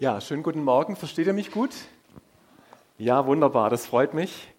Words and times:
Ja, 0.00 0.20
schönen 0.20 0.44
guten 0.44 0.62
Morgen. 0.62 0.94
Versteht 0.94 1.26
ihr 1.26 1.32
mich 1.32 1.50
gut? 1.50 1.70
Ja, 2.98 3.26
wunderbar, 3.26 3.68
das 3.68 3.84
freut 3.84 4.14
mich. 4.14 4.54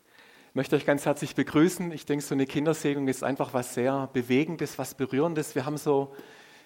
Ich 0.49 0.55
möchte 0.55 0.75
euch 0.75 0.85
ganz 0.85 1.05
herzlich 1.05 1.33
begrüßen. 1.33 1.93
Ich 1.93 2.05
denke, 2.05 2.25
so 2.25 2.35
eine 2.35 2.45
Kindersegnung 2.45 3.07
ist 3.07 3.23
einfach 3.23 3.53
was 3.53 3.73
sehr 3.73 4.09
Bewegendes, 4.11 4.77
was 4.77 4.95
Berührendes. 4.95 5.55
Wir 5.55 5.65
haben 5.65 5.77
so 5.77 6.13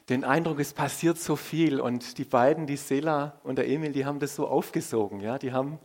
den 0.10 0.24
Eindruck, 0.24 0.60
es 0.60 0.74
passiert 0.74 1.20
so 1.20 1.36
viel. 1.36 1.80
Und 1.80 2.18
die 2.18 2.24
beiden, 2.24 2.66
die 2.66 2.78
Sela 2.78 3.40
und 3.44 3.60
der 3.60 3.70
Emil, 3.70 3.92
die 3.92 4.08
haben 4.08 4.18
das 4.18 4.36
so 4.36 4.48
aufgesogen. 4.48 5.20
Ja? 5.20 5.38
Die 5.38 5.52
haben 5.52 5.78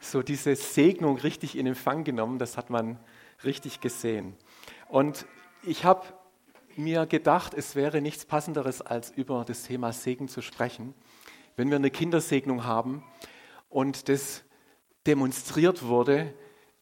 so 0.00 0.20
diese 0.20 0.56
Segnung 0.56 1.18
richtig 1.18 1.56
in 1.56 1.68
Empfang 1.68 2.02
genommen. 2.02 2.40
Das 2.40 2.56
hat 2.56 2.70
man 2.70 2.98
richtig 3.44 3.80
gesehen. 3.80 4.34
Und 4.88 5.26
ich 5.62 5.84
habe 5.84 6.04
mir 6.74 7.06
gedacht, 7.06 7.54
es 7.54 7.76
wäre 7.76 8.00
nichts 8.00 8.24
Passenderes, 8.24 8.82
als 8.82 9.12
über 9.12 9.44
das 9.46 9.62
Thema 9.62 9.92
Segen 9.92 10.26
zu 10.26 10.42
sprechen 10.42 10.92
wenn 11.56 11.70
wir 11.70 11.76
eine 11.76 11.90
Kindersegnung 11.90 12.64
haben 12.64 13.02
und 13.68 14.08
das 14.08 14.44
demonstriert 15.06 15.82
wurde, 15.82 16.32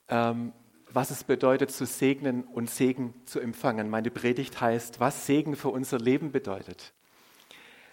ähm, 0.08 0.52
was 0.90 1.10
es 1.10 1.24
bedeutet 1.24 1.72
zu 1.72 1.86
segnen 1.86 2.44
und 2.44 2.70
Segen 2.70 3.14
zu 3.24 3.40
empfangen. 3.40 3.90
Meine 3.90 4.10
Predigt 4.10 4.60
heißt, 4.60 5.00
was 5.00 5.26
Segen 5.26 5.56
für 5.56 5.68
unser 5.68 5.98
Leben 5.98 6.30
bedeutet. 6.30 6.92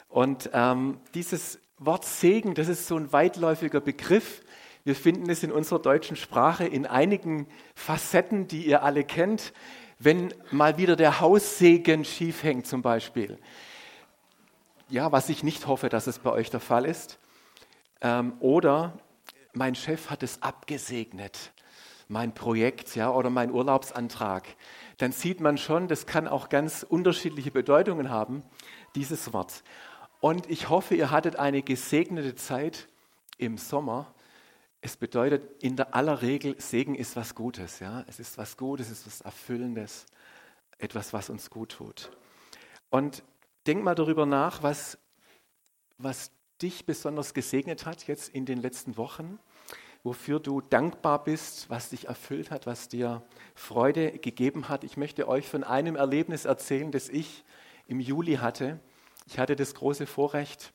Und 0.08 0.50
ähm, 0.54 1.00
dieses 1.14 1.60
Wort 1.78 2.06
Segen, 2.06 2.54
das 2.54 2.68
ist 2.68 2.88
so 2.88 2.96
ein 2.98 3.12
weitläufiger 3.12 3.82
Begriff. 3.82 4.44
Wir 4.84 4.96
finden 4.96 5.30
es 5.30 5.42
in 5.42 5.52
unserer 5.52 5.80
deutschen 5.80 6.16
Sprache 6.16 6.66
in 6.66 6.86
einigen 6.86 7.48
Facetten, 7.76 8.48
die 8.48 8.68
ihr 8.68 8.84
alle 8.84 9.04
kennt. 9.04 9.54
Wenn 9.98 10.34
mal 10.52 10.78
wieder 10.78 10.96
der 10.96 11.20
Haussegen 11.20 12.06
schief 12.06 12.44
hängt 12.44 12.68
zum 12.68 12.82
Beispiel, 12.82 13.40
ja, 14.92 15.12
was 15.12 15.30
ich 15.30 15.42
nicht 15.42 15.68
hoffe, 15.68 15.90
dass 15.90 16.06
es 16.06 16.20
bei 16.20 16.32
euch 16.32 16.50
der 16.50 16.60
Fall 16.60 16.86
ist. 16.86 17.18
Ähm, 18.02 18.34
oder 18.40 19.00
mein 19.54 19.74
Chef 19.74 20.10
hat 20.10 20.22
es 20.22 20.42
abgesegnet, 20.42 21.52
mein 22.08 22.34
Projekt 22.34 22.96
ja, 22.96 23.10
oder 23.10 23.30
mein 23.30 23.52
Urlaubsantrag. 23.52 24.44
Dann 24.98 25.14
sieht 25.14 25.40
man 25.40 25.58
schon, 25.58 25.88
das 25.88 26.06
kann 26.06 26.28
auch 26.28 26.50
ganz 26.50 26.86
unterschiedliche 26.88 27.52
Bedeutungen 27.52 28.10
haben, 28.10 28.44
dieses 28.96 29.34
Wort. 29.34 29.64
Und 30.20 30.50
ich 30.50 30.70
hoffe, 30.70 30.94
ihr 30.96 31.10
hattet 31.10 31.38
eine 31.38 31.64
gesegnete 31.64 32.36
Zeit 32.36 32.88
im 33.38 33.58
Sommer. 33.58 34.14
Es 34.82 34.98
bedeutet 34.98 35.64
in 35.64 35.78
der 35.78 35.96
aller 35.96 36.22
Regel, 36.22 36.60
Segen 36.60 36.96
ist 36.96 37.16
was 37.16 37.34
Gutes. 37.34 37.80
Ja? 37.80 38.04
Es 38.08 38.20
ist 38.20 38.38
was 38.38 38.58
Gutes, 38.58 38.90
es 38.90 39.00
ist 39.00 39.08
was 39.08 39.22
Erfüllendes, 39.22 40.06
etwas, 40.80 41.14
was 41.14 41.30
uns 41.30 41.50
gut 41.50 41.70
tut. 41.70 42.12
Und 42.90 43.24
denk 43.68 43.84
mal 43.84 43.96
darüber 43.96 44.26
nach, 44.26 44.64
was, 44.64 44.98
was 45.98 46.32
dich 46.62 46.86
besonders 46.86 47.34
gesegnet 47.34 47.86
hat 47.86 48.08
jetzt 48.08 48.30
in 48.30 48.46
den 48.46 48.62
letzten 48.62 48.98
Wochen, 48.98 49.40
wofür 50.04 50.40
du 50.40 50.62
dankbar 50.62 51.24
bist, 51.24 51.70
was 51.70 51.90
dich 51.90 52.08
erfüllt 52.08 52.52
hat, 52.52 52.66
was 52.66 52.88
dir 52.88 53.24
Freude 53.56 54.18
gegeben 54.20 54.70
hat. 54.70 54.84
Ich 54.84 54.98
möchte 54.98 55.28
euch 55.28 55.48
von 55.48 55.64
einem 55.64 55.96
Erlebnis 55.96 56.46
erzählen, 56.46 56.92
das 56.92 57.10
ich 57.10 57.44
im 57.88 58.00
Juli 58.00 58.36
hatte. 58.36 58.80
Ich 59.28 59.38
hatte 59.38 59.56
das 59.56 59.76
große 59.76 60.08
Vorrecht, 60.08 60.74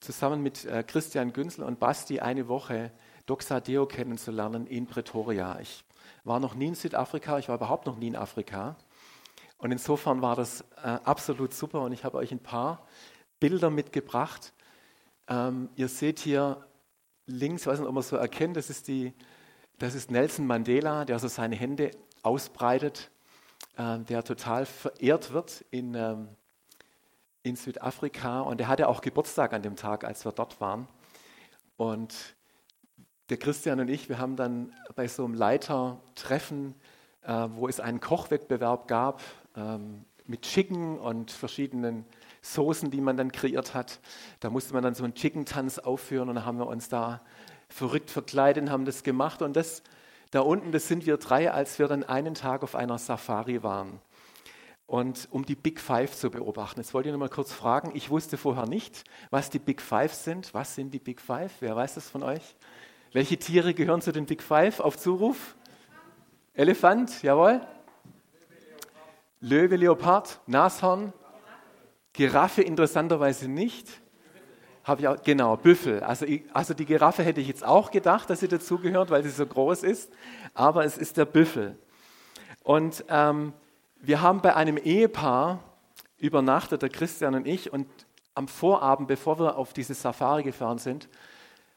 zusammen 0.00 0.42
mit 0.42 0.64
äh, 0.64 0.82
Christian 0.82 1.32
Günzel 1.32 1.64
und 1.64 1.78
Basti 1.80 2.20
eine 2.20 2.48
Woche 2.48 2.92
Doxa 3.26 3.60
Deo 3.60 3.86
kennenzulernen 3.86 4.66
in 4.66 4.86
Pretoria. 4.86 5.58
Ich 5.60 5.84
war 6.24 6.40
noch 6.40 6.54
nie 6.54 6.68
in 6.68 6.74
Südafrika, 6.74 7.38
ich 7.38 7.48
war 7.48 7.56
überhaupt 7.56 7.86
noch 7.86 7.96
nie 7.96 8.08
in 8.08 8.16
Afrika. 8.16 8.76
Und 9.58 9.72
insofern 9.72 10.20
war 10.22 10.36
das 10.36 10.62
äh, 10.82 10.98
absolut 11.04 11.54
super 11.54 11.82
und 11.82 11.92
ich 11.92 12.04
habe 12.04 12.18
euch 12.18 12.32
ein 12.32 12.42
paar 12.42 12.86
Bilder 13.40 13.70
mitgebracht. 13.70 14.52
Ähm, 15.28 15.70
ihr 15.76 15.88
seht 15.88 16.18
hier 16.18 16.66
links, 17.26 17.62
ich 17.62 17.66
weiß 17.66 17.78
nicht, 17.78 17.88
ob 17.88 17.94
man 17.94 18.02
so 18.02 18.16
erkennt, 18.16 18.56
das 18.56 18.70
ist, 18.70 18.88
die, 18.88 19.12
das 19.78 19.94
ist 19.94 20.10
Nelson 20.10 20.46
Mandela, 20.46 21.04
der 21.04 21.18
so 21.18 21.28
seine 21.28 21.56
Hände 21.56 21.90
ausbreitet, 22.22 23.10
äh, 23.76 23.98
der 24.00 24.24
total 24.24 24.66
verehrt 24.66 25.32
wird 25.32 25.64
in, 25.70 25.94
ähm, 25.94 26.28
in 27.42 27.56
Südafrika. 27.56 28.40
Und 28.40 28.60
er 28.60 28.68
hatte 28.68 28.88
auch 28.88 29.00
Geburtstag 29.00 29.52
an 29.52 29.62
dem 29.62 29.76
Tag, 29.76 30.04
als 30.04 30.24
wir 30.24 30.32
dort 30.32 30.60
waren. 30.60 30.88
Und 31.76 32.14
der 33.30 33.38
Christian 33.38 33.80
und 33.80 33.88
ich, 33.88 34.08
wir 34.08 34.18
haben 34.18 34.36
dann 34.36 34.72
bei 34.94 35.08
so 35.08 35.24
einem 35.24 35.34
Leitertreffen, 35.34 36.74
äh, 37.22 37.48
wo 37.50 37.68
es 37.68 37.80
einen 37.80 38.00
Kochwettbewerb 38.00 38.86
gab, 38.86 39.22
ähm, 39.56 40.04
mit 40.26 40.42
Chicken 40.42 40.98
und 40.98 41.30
verschiedenen 41.30 42.04
Soßen, 42.42 42.90
die 42.90 43.00
man 43.00 43.16
dann 43.16 43.32
kreiert 43.32 43.74
hat. 43.74 44.00
Da 44.40 44.50
musste 44.50 44.74
man 44.74 44.82
dann 44.82 44.94
so 44.94 45.04
einen 45.04 45.14
Chicken-Tanz 45.14 45.78
aufführen 45.78 46.28
und 46.28 46.36
dann 46.36 46.46
haben 46.46 46.58
wir 46.58 46.66
uns 46.66 46.88
da 46.88 47.22
verrückt 47.68 48.10
verkleidet 48.10 48.64
und 48.64 48.70
haben 48.70 48.84
das 48.84 49.02
gemacht. 49.02 49.42
Und 49.42 49.56
das 49.56 49.82
da 50.34 50.40
unten, 50.40 50.72
das 50.72 50.88
sind 50.88 51.06
wir 51.06 51.16
drei, 51.16 51.52
als 51.52 51.78
wir 51.78 51.86
dann 51.86 52.02
einen 52.02 52.34
Tag 52.34 52.64
auf 52.64 52.74
einer 52.74 52.98
Safari 52.98 53.62
waren. 53.62 54.00
Und 54.86 55.28
um 55.30 55.46
die 55.46 55.54
Big 55.54 55.80
Five 55.80 56.16
zu 56.16 56.28
beobachten. 56.28 56.80
Jetzt 56.80 56.92
wollte 56.92 57.08
ich 57.08 57.12
noch 57.12 57.20
mal 57.20 57.28
kurz 57.28 57.52
fragen. 57.52 57.92
Ich 57.94 58.10
wusste 58.10 58.36
vorher 58.36 58.66
nicht, 58.66 59.04
was 59.30 59.48
die 59.48 59.60
Big 59.60 59.80
Five 59.80 60.12
sind. 60.12 60.52
Was 60.52 60.74
sind 60.74 60.92
die 60.92 60.98
Big 60.98 61.20
Five? 61.20 61.52
Wer 61.60 61.76
weiß 61.76 61.94
das 61.94 62.10
von 62.10 62.22
euch? 62.22 62.56
Welche 63.12 63.38
Tiere 63.38 63.74
gehören 63.74 64.00
zu 64.00 64.10
den 64.10 64.26
Big 64.26 64.42
Five 64.42 64.80
auf 64.80 64.98
Zuruf? 64.98 65.54
Elefant, 66.52 67.22
jawohl. 67.22 67.60
Löwe, 69.44 69.76
Leopard, 69.76 70.40
Nashorn, 70.46 71.12
Giraffe 72.14 72.62
interessanterweise 72.62 73.46
nicht. 73.46 74.00
Habe 74.84 75.02
ich 75.02 75.08
auch, 75.08 75.22
genau, 75.22 75.58
Büffel. 75.58 76.02
Also, 76.02 76.24
also 76.54 76.72
die 76.72 76.86
Giraffe 76.86 77.22
hätte 77.22 77.42
ich 77.42 77.48
jetzt 77.48 77.62
auch 77.62 77.90
gedacht, 77.90 78.30
dass 78.30 78.40
sie 78.40 78.48
dazugehört, 78.48 79.10
weil 79.10 79.22
sie 79.22 79.28
so 79.28 79.44
groß 79.44 79.82
ist. 79.82 80.10
Aber 80.54 80.86
es 80.86 80.96
ist 80.96 81.18
der 81.18 81.26
Büffel. 81.26 81.76
Und 82.62 83.04
ähm, 83.10 83.52
wir 84.00 84.22
haben 84.22 84.40
bei 84.40 84.56
einem 84.56 84.78
Ehepaar 84.78 85.58
übernachtet, 86.16 86.80
der 86.80 86.88
Christian 86.88 87.34
und 87.34 87.46
ich. 87.46 87.70
Und 87.70 87.86
am 88.34 88.48
Vorabend, 88.48 89.08
bevor 89.08 89.38
wir 89.38 89.58
auf 89.58 89.74
diese 89.74 89.92
Safari 89.92 90.42
gefahren 90.42 90.78
sind, 90.78 91.06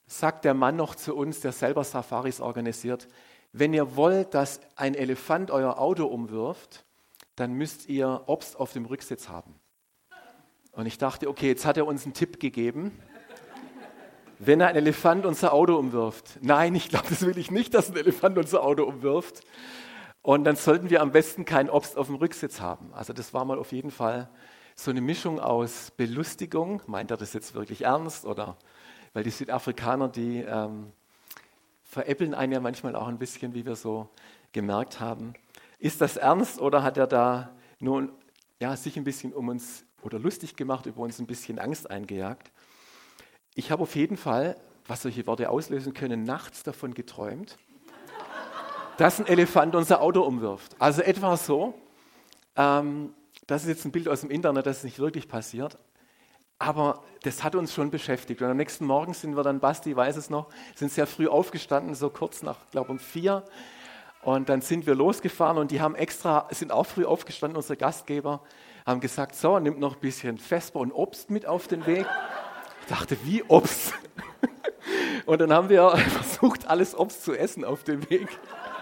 sagt 0.06 0.46
der 0.46 0.54
Mann 0.54 0.78
noch 0.78 0.96
zu 0.96 1.18
uns, 1.18 1.42
der 1.42 1.52
selber 1.52 1.84
Safaris 1.84 2.40
organisiert, 2.40 3.10
wenn 3.52 3.74
ihr 3.74 3.98
wollt, 3.98 4.34
dass 4.34 4.62
ein 4.78 4.96
Elefant 4.96 5.52
euer 5.52 5.80
Auto 5.80 6.06
umwirft, 6.06 6.86
dann 7.38 7.54
müsst 7.54 7.88
ihr 7.88 8.24
Obst 8.26 8.60
auf 8.60 8.74
dem 8.74 8.86
Rücksitz 8.86 9.30
haben. 9.30 9.56
Und 10.74 10.86
ich 10.86 10.98
dachte, 10.98 11.30
okay, 11.30 11.48
jetzt 11.48 11.66
hat 11.66 11.78
er 11.78 11.88
uns 11.88 12.04
einen 12.04 12.14
Tipp 12.14 12.40
gegeben. 12.40 13.00
Wenn 14.40 14.62
ein 14.62 14.76
Elefant 14.76 15.26
unser 15.26 15.54
Auto 15.54 15.76
umwirft. 15.78 16.40
Nein, 16.42 16.76
ich 16.76 16.90
glaube, 16.90 17.06
das 17.10 17.26
will 17.26 17.38
ich 17.38 17.50
nicht, 17.50 17.74
dass 17.74 17.90
ein 17.90 17.96
Elefant 17.96 18.38
unser 18.38 18.64
Auto 18.64 18.84
umwirft. 18.84 19.42
Und 20.22 20.44
dann 20.44 20.56
sollten 20.56 20.90
wir 20.90 21.02
am 21.02 21.12
besten 21.12 21.46
kein 21.46 21.70
Obst 21.70 21.96
auf 21.96 22.08
dem 22.08 22.16
Rücksitz 22.16 22.60
haben. 22.60 22.94
Also 22.94 23.14
das 23.14 23.34
war 23.34 23.46
mal 23.46 23.60
auf 23.60 23.72
jeden 23.72 23.92
Fall 23.92 24.30
so 24.76 24.92
eine 24.92 25.02
Mischung 25.02 25.40
aus 25.40 25.92
Belustigung. 25.92 26.82
Meint 26.88 27.12
er 27.12 27.18
das 27.18 27.34
jetzt 27.34 27.54
wirklich 27.54 27.84
ernst? 27.84 28.26
Oder 28.26 28.58
weil 29.14 29.24
die 29.24 29.30
Südafrikaner, 29.30 30.10
die 30.10 30.40
ähm, 30.40 30.92
veräppeln 31.84 32.34
einen 32.34 32.54
ja 32.54 32.60
manchmal 32.60 32.96
auch 32.96 33.08
ein 33.08 33.20
bisschen, 33.20 33.54
wie 33.54 33.66
wir 33.66 33.76
so 33.76 34.10
gemerkt 34.52 35.00
haben. 35.00 35.34
Ist 35.80 36.02
das 36.02 36.18
ernst 36.18 36.60
oder 36.60 36.82
hat 36.84 36.98
er 36.98 37.08
da 37.08 37.56
nur 37.80 38.10
ja, 38.60 38.76
sich 38.76 38.98
ein 38.98 39.04
bisschen 39.04 39.34
um 39.34 39.50
uns 39.50 39.86
oder 40.02 40.18
lustig 40.18 40.56
gemacht, 40.56 40.86
über 40.88 41.02
uns 41.02 41.20
ein 41.20 41.28
bisschen 41.28 41.60
Angst 41.60 41.90
eingejagt? 41.90 42.52
Ich 43.54 43.72
habe 43.72 43.84
auf 43.84 43.96
jeden 43.96 44.18
Fall, 44.18 44.56
was 44.88 45.04
solche 45.04 45.28
Worte 45.28 45.50
auslösen 45.50 45.94
können, 45.94 46.24
nachts 46.24 46.64
davon 46.64 46.94
geträumt, 46.94 47.58
dass 48.98 49.20
ein 49.20 49.28
Elefant 49.28 49.76
unser 49.76 50.02
Auto 50.02 50.24
umwirft. 50.24 50.76
Also 50.80 51.02
etwa 51.02 51.38
so. 51.38 51.76
Ähm, 52.56 53.14
das 53.46 53.62
ist 53.64 53.70
jetzt 53.70 53.86
ein 53.86 53.92
Bild 53.92 54.08
aus 54.08 54.22
dem 54.22 54.32
Internet, 54.32 54.66
das 54.66 54.80
ist 54.80 54.84
nicht 54.84 55.00
wirklich 55.00 55.28
passiert. 55.28 55.78
Aber 56.60 57.04
das 57.22 57.44
hat 57.44 57.54
uns 57.54 57.72
schon 57.72 57.92
beschäftigt. 57.92 58.42
Und 58.42 58.50
am 58.50 58.58
nächsten 58.58 58.86
Morgen 58.86 59.14
sind 59.14 59.36
wir 59.36 59.44
dann, 59.44 59.60
Basti 59.60 59.96
weiß 59.96 60.18
es 60.18 60.32
noch, 60.32 60.50
sind 60.76 60.92
sehr 60.92 61.06
früh 61.06 61.28
aufgestanden, 61.28 61.94
so 61.94 62.10
kurz 62.10 62.42
nach, 62.42 62.58
glaube 62.72 62.92
um 62.92 62.98
vier, 62.98 63.44
und 64.28 64.50
dann 64.50 64.60
sind 64.60 64.86
wir 64.86 64.94
losgefahren 64.94 65.58
und 65.58 65.72
die 65.72 65.80
haben 65.80 65.96
extra, 65.96 66.50
sind 66.52 66.74
auch 66.74 66.84
früh 66.84 67.06
aufgestanden, 67.06 67.56
unsere 67.56 67.78
Gastgeber, 67.78 68.42
haben 68.86 69.00
gesagt, 69.00 69.36
so, 69.36 69.58
nimmt 69.58 69.80
noch 69.80 69.96
ein 69.96 70.02
bisschen 70.02 70.38
Vesper 70.38 70.82
und 70.82 70.92
Obst 70.92 71.30
mit 71.30 71.46
auf 71.46 71.70
den 71.70 71.86
Weg. 71.86 72.06
Ich 72.82 72.88
dachte, 72.88 73.18
wie 73.24 73.42
Obst? 73.44 73.94
Und 75.26 75.40
dann 75.40 75.54
haben 75.54 75.70
wir 75.70 75.92
versucht, 75.98 76.68
alles 76.68 76.94
Obst 76.94 77.24
zu 77.24 77.36
essen 77.36 77.64
auf 77.64 77.86
dem 77.86 78.10
Weg 78.10 78.28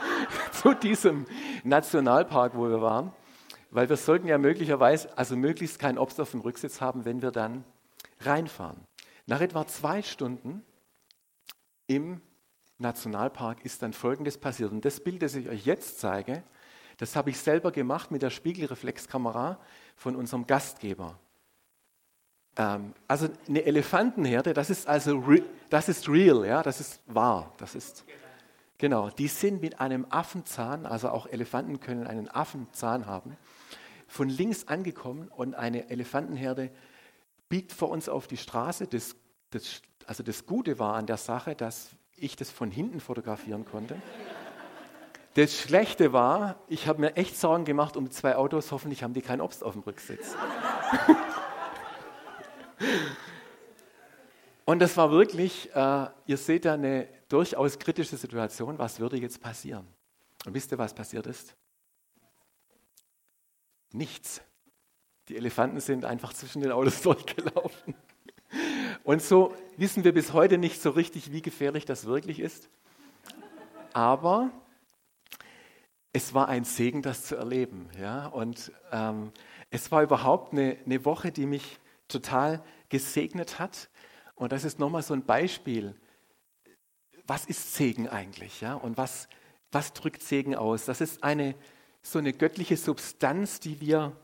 zu 0.52 0.74
diesem 0.74 1.26
Nationalpark, 1.64 2.56
wo 2.56 2.68
wir 2.68 2.82
waren. 2.82 3.14
Weil 3.70 3.88
wir 3.88 3.98
sollten 3.98 4.28
ja 4.28 4.40
möglicherweise, 4.40 5.16
also 5.16 5.36
möglichst 5.36 5.78
kein 5.78 6.00
Obst 6.00 6.20
auf 6.20 6.32
dem 6.32 6.42
Rücksitz 6.42 6.82
haben, 6.82 7.06
wenn 7.06 7.22
wir 7.22 7.30
dann 7.30 7.66
reinfahren. 8.20 8.80
Nach 9.28 9.42
etwa 9.42 9.68
zwei 9.68 10.02
Stunden 10.02 10.66
im 11.86 12.22
Nationalpark 12.78 13.64
ist 13.64 13.82
dann 13.82 13.94
Folgendes 13.94 14.38
passiert. 14.38 14.72
Und 14.72 14.84
das 14.84 15.00
Bild, 15.00 15.22
das 15.22 15.36
ich 15.36 15.50
euch 15.50 15.66
jetzt 15.66 16.00
zeige, 16.00 16.44
das 16.98 17.16
habe 17.16 17.30
ich 17.30 17.38
selber 17.38 17.72
gemacht 17.72 18.12
mit 18.12 18.22
der 18.22 18.30
Spiegelreflexkamera 18.30 19.60
von 19.96 20.16
unserem 20.16 20.48
Gastgeber. 20.48 21.20
Ähm, 22.58 22.94
also 23.08 23.28
eine 23.48 23.64
Elefantenherde, 23.64 24.54
das 24.54 24.70
ist 24.70 24.88
also 24.88 25.24
das 25.70 25.90
ist 25.90 26.08
real, 26.08 26.46
ja, 26.46 26.64
das 26.64 26.80
ist 26.80 27.02
wahr, 27.06 27.54
das 27.58 27.76
ist 27.76 28.06
genau. 28.78 29.10
Die 29.10 29.28
sind 29.28 29.62
mit 29.62 29.80
einem 29.82 30.06
Affenzahn, 30.10 30.86
also 30.86 31.10
auch 31.10 31.28
Elefanten 31.28 31.80
können 31.80 32.08
einen 32.08 32.30
Affenzahn 32.30 33.08
haben, 33.08 33.38
von 34.08 34.30
links 34.30 34.68
angekommen 34.68 35.28
und 35.28 35.56
eine 35.56 35.90
Elefantenherde 35.90 36.72
biegt 37.50 37.74
vor 37.74 37.90
uns 37.90 38.08
auf 38.08 38.28
die 38.28 38.38
Straße. 38.38 38.88
Das, 38.88 39.16
das, 39.50 39.82
also 40.06 40.24
das 40.24 40.46
Gute 40.46 40.80
war 40.80 40.96
an 40.96 41.08
der 41.08 41.18
Sache, 41.18 41.56
dass 41.56 41.90
ich 42.18 42.36
das 42.36 42.50
von 42.50 42.72
hinten 42.72 43.00
fotografieren 43.00 43.66
konnte. 43.66 44.02
Das 45.36 45.58
Schlechte 45.60 46.14
war, 46.14 46.56
ich 46.68 46.88
habe 46.88 47.02
mir 47.02 47.18
echt 47.18 47.38
Sorgen 47.38 47.66
gemacht 47.66 47.98
um 47.98 48.06
die 48.06 48.12
zwei 48.12 48.38
Autos. 48.38 48.72
Hoffentlich 48.72 49.04
haben 49.04 49.14
die 49.14 49.22
kein 49.22 49.42
Obst 49.42 49.64
auf 49.64 49.74
dem 49.74 49.82
Rücksitz. 49.82 50.36
Und 54.66 54.80
das 54.80 54.96
war 54.98 55.12
wirklich, 55.12 55.70
äh, 55.76 56.08
ihr 56.26 56.38
seht 56.38 56.66
da 56.66 56.74
eine 56.74 57.08
durchaus 57.30 57.78
kritische 57.80 58.18
Situation. 58.18 58.80
Was 58.80 59.00
würde 59.00 59.18
jetzt 59.18 59.42
passieren? 59.42 59.86
Und 60.46 60.54
wisst 60.54 60.72
ihr, 60.72 60.78
was 60.78 60.94
passiert 60.94 61.28
ist? 61.28 61.56
Nichts. 63.92 64.42
Die 65.28 65.36
Elefanten 65.36 65.80
sind 65.80 66.06
einfach 66.06 66.34
zwischen 66.34 66.62
den 66.62 66.72
Autos 66.72 67.02
durchgelaufen. 67.04 67.96
Und 69.04 69.22
so 69.22 69.54
wissen 69.78 70.04
wir 70.04 70.14
bis 70.14 70.34
heute 70.34 70.58
nicht 70.58 70.82
so 70.82 70.90
richtig, 70.92 71.32
wie 71.32 71.42
gefährlich 71.42 71.86
das 71.86 72.06
wirklich 72.06 72.40
ist. 72.40 72.70
Aber 73.94 74.52
es 76.14 76.34
war 76.34 76.48
ein 76.48 76.64
Segen, 76.64 77.02
das 77.02 77.26
zu 77.26 77.36
erleben. 77.36 77.90
Ja? 78.00 78.28
Und 78.28 78.72
ähm, 78.92 79.32
es 79.70 79.92
war 79.92 80.04
überhaupt 80.04 80.54
eine, 80.54 80.78
eine 80.86 81.04
Woche, 81.06 81.32
die 81.32 81.46
mich 81.46 81.80
total 82.08 82.64
gesegnet 82.90 83.60
hat. 83.60 83.90
Und 84.36 84.52
das 84.52 84.64
ist 84.64 84.80
nochmal 84.80 85.02
so 85.02 85.14
ein 85.14 85.26
Beispiel. 85.26 85.96
Was 87.28 87.46
ist 87.46 87.74
Segen 87.76 88.08
eigentlich? 88.08 88.62
Ja? 88.62 88.76
Und 88.76 88.98
was, 88.98 89.28
was 89.72 89.94
drückt 89.94 90.24
Segen 90.24 90.56
aus? 90.56 90.86
Das 90.86 91.02
ist 91.02 91.24
eine, 91.24 91.56
so 92.02 92.20
eine 92.20 92.34
göttliche 92.34 92.78
Substanz, 92.78 93.60
die 93.60 93.82
wir, 93.82 94.16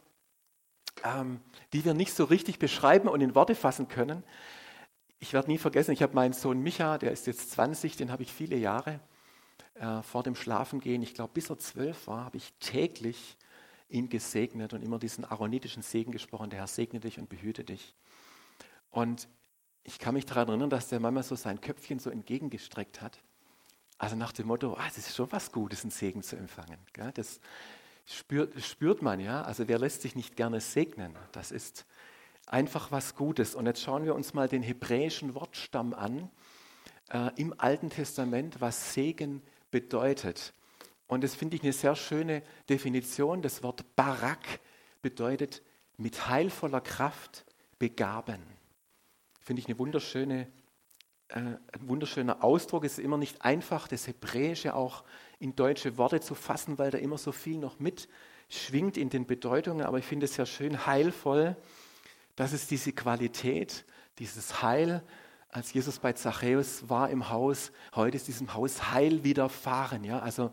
ähm, 1.04 1.42
die 1.74 1.84
wir 1.84 1.94
nicht 1.94 2.14
so 2.14 2.24
richtig 2.24 2.60
beschreiben 2.60 3.10
und 3.10 3.22
in 3.22 3.36
Worte 3.36 3.56
fassen 3.56 3.88
können. 3.88 4.24
Ich 5.24 5.34
werde 5.34 5.52
nie 5.52 5.60
vergessen, 5.60 5.92
ich 5.92 6.02
habe 6.02 6.16
meinen 6.16 6.34
Sohn 6.34 6.64
Micha, 6.64 6.98
der 6.98 7.12
ist 7.12 7.28
jetzt 7.28 7.52
20, 7.52 7.96
den 7.96 8.12
habe 8.12 8.24
ich 8.24 8.34
viele 8.34 8.56
Jahre 8.56 9.00
äh, 9.76 10.02
vor 10.02 10.24
dem 10.24 10.34
Schlafengehen, 10.34 11.04
ich 11.04 11.14
glaube 11.14 11.32
bis 11.36 11.52
er 11.52 11.60
zwölf 11.60 12.08
war, 12.08 12.26
habe 12.26 12.38
ich 12.38 12.52
täglich 12.60 13.38
ihn 13.88 14.10
gesegnet 14.10 14.74
und 14.74 14.82
immer 14.82 14.98
diesen 14.98 15.24
aaronitischen 15.24 15.84
Segen 15.84 16.12
gesprochen, 16.12 16.50
der 16.50 16.58
Herr 16.58 16.68
segne 16.68 17.00
dich 17.00 17.20
und 17.20 17.30
behüte 17.30 17.64
dich. 17.64 17.94
Und 18.90 19.28
ich 19.84 20.00
kann 20.00 20.16
mich 20.16 20.26
daran 20.26 20.48
erinnern, 20.48 20.72
dass 20.72 20.90
der 20.90 21.00
Mama 21.00 21.22
so 21.22 21.36
sein 21.36 21.62
Köpfchen 21.62 22.00
so 22.00 22.10
entgegengestreckt 22.10 23.00
hat. 23.00 23.20
Also 24.00 24.16
nach 24.16 24.32
dem 24.32 24.48
Motto, 24.48 24.74
ah, 24.74 24.86
das 24.86 24.98
ist 24.98 25.16
schon 25.16 25.32
was 25.32 25.52
Gutes, 25.52 25.84
einen 25.84 25.92
Segen 25.92 26.24
zu 26.24 26.36
empfangen. 26.36 26.80
Das 27.14 27.40
spürt, 28.08 28.60
spürt 28.64 29.04
man 29.04 29.20
ja. 29.20 29.44
Also 29.44 29.68
wer 29.68 29.78
lässt 29.78 30.02
sich 30.02 30.16
nicht 30.16 30.36
gerne 30.36 30.62
segnen? 30.62 31.16
Das 31.32 31.52
ist 31.52 31.86
einfach 32.48 32.92
was 32.92 33.16
Gutes. 33.16 33.56
Und 33.56 33.66
jetzt 33.66 33.82
schauen 33.82 34.06
wir 34.06 34.16
uns 34.16 34.34
mal 34.34 34.48
den 34.48 34.64
hebräischen 34.64 35.36
Wortstamm 35.36 35.94
an 35.94 36.30
äh, 37.10 37.32
im 37.36 37.54
Alten 37.58 37.90
Testament, 37.90 38.60
was 38.60 38.94
Segen 38.94 39.42
bedeutet. 39.70 40.54
Und 41.08 41.24
das 41.24 41.36
finde 41.36 41.58
ich 41.58 41.64
eine 41.64 41.74
sehr 41.74 41.96
schöne 41.96 42.42
Definition. 42.70 43.42
Das 43.42 43.64
Wort 43.64 43.96
Barak 43.96 44.62
bedeutet 45.02 45.62
mit 45.98 46.28
heilvoller 46.28 46.82
Kraft 46.82 47.46
begaben. 47.80 48.42
Finde 49.42 49.62
ich 49.62 49.68
eine 49.68 49.78
wunderschöne, 49.78 50.48
äh, 51.30 51.40
ein 51.40 51.60
wunderschöner 51.82 52.44
Ausdruck. 52.44 52.86
Es 52.86 52.94
ist 52.94 53.04
immer 53.04 53.18
nicht 53.18 53.42
einfach, 53.44 53.88
das 53.88 54.08
Hebräische 54.08 54.76
auch 54.76 55.04
in 55.40 55.56
deutsche 55.56 55.98
Worte 55.98 56.22
zu 56.22 56.36
fassen, 56.36 56.78
weil 56.78 56.92
da 56.92 56.98
immer 56.98 57.18
so 57.18 57.32
viel 57.32 57.58
noch 57.58 57.80
mitschwingt 57.80 58.98
in 58.98 59.10
den 59.10 59.26
Bedeutungen. 59.26 59.86
Aber 59.86 59.98
ich 59.98 60.06
finde 60.06 60.26
es 60.26 60.36
sehr 60.36 60.46
schön 60.46 60.86
heilvoll, 60.86 61.58
dass 62.36 62.54
es 62.54 62.68
diese 62.68 62.94
Qualität, 62.94 63.86
dieses 64.20 64.62
Heil, 64.62 65.04
als 65.50 65.74
Jesus 65.74 66.00
bei 66.00 66.14
Zachäus 66.14 66.90
war 66.90 67.10
im 67.10 67.30
Haus, 67.30 67.72
heute 67.94 68.16
ist 68.16 68.28
diesem 68.28 68.54
Haus 68.54 68.92
Heil 68.92 69.24
widerfahren. 69.24 70.04
Ja? 70.04 70.20
Also 70.20 70.52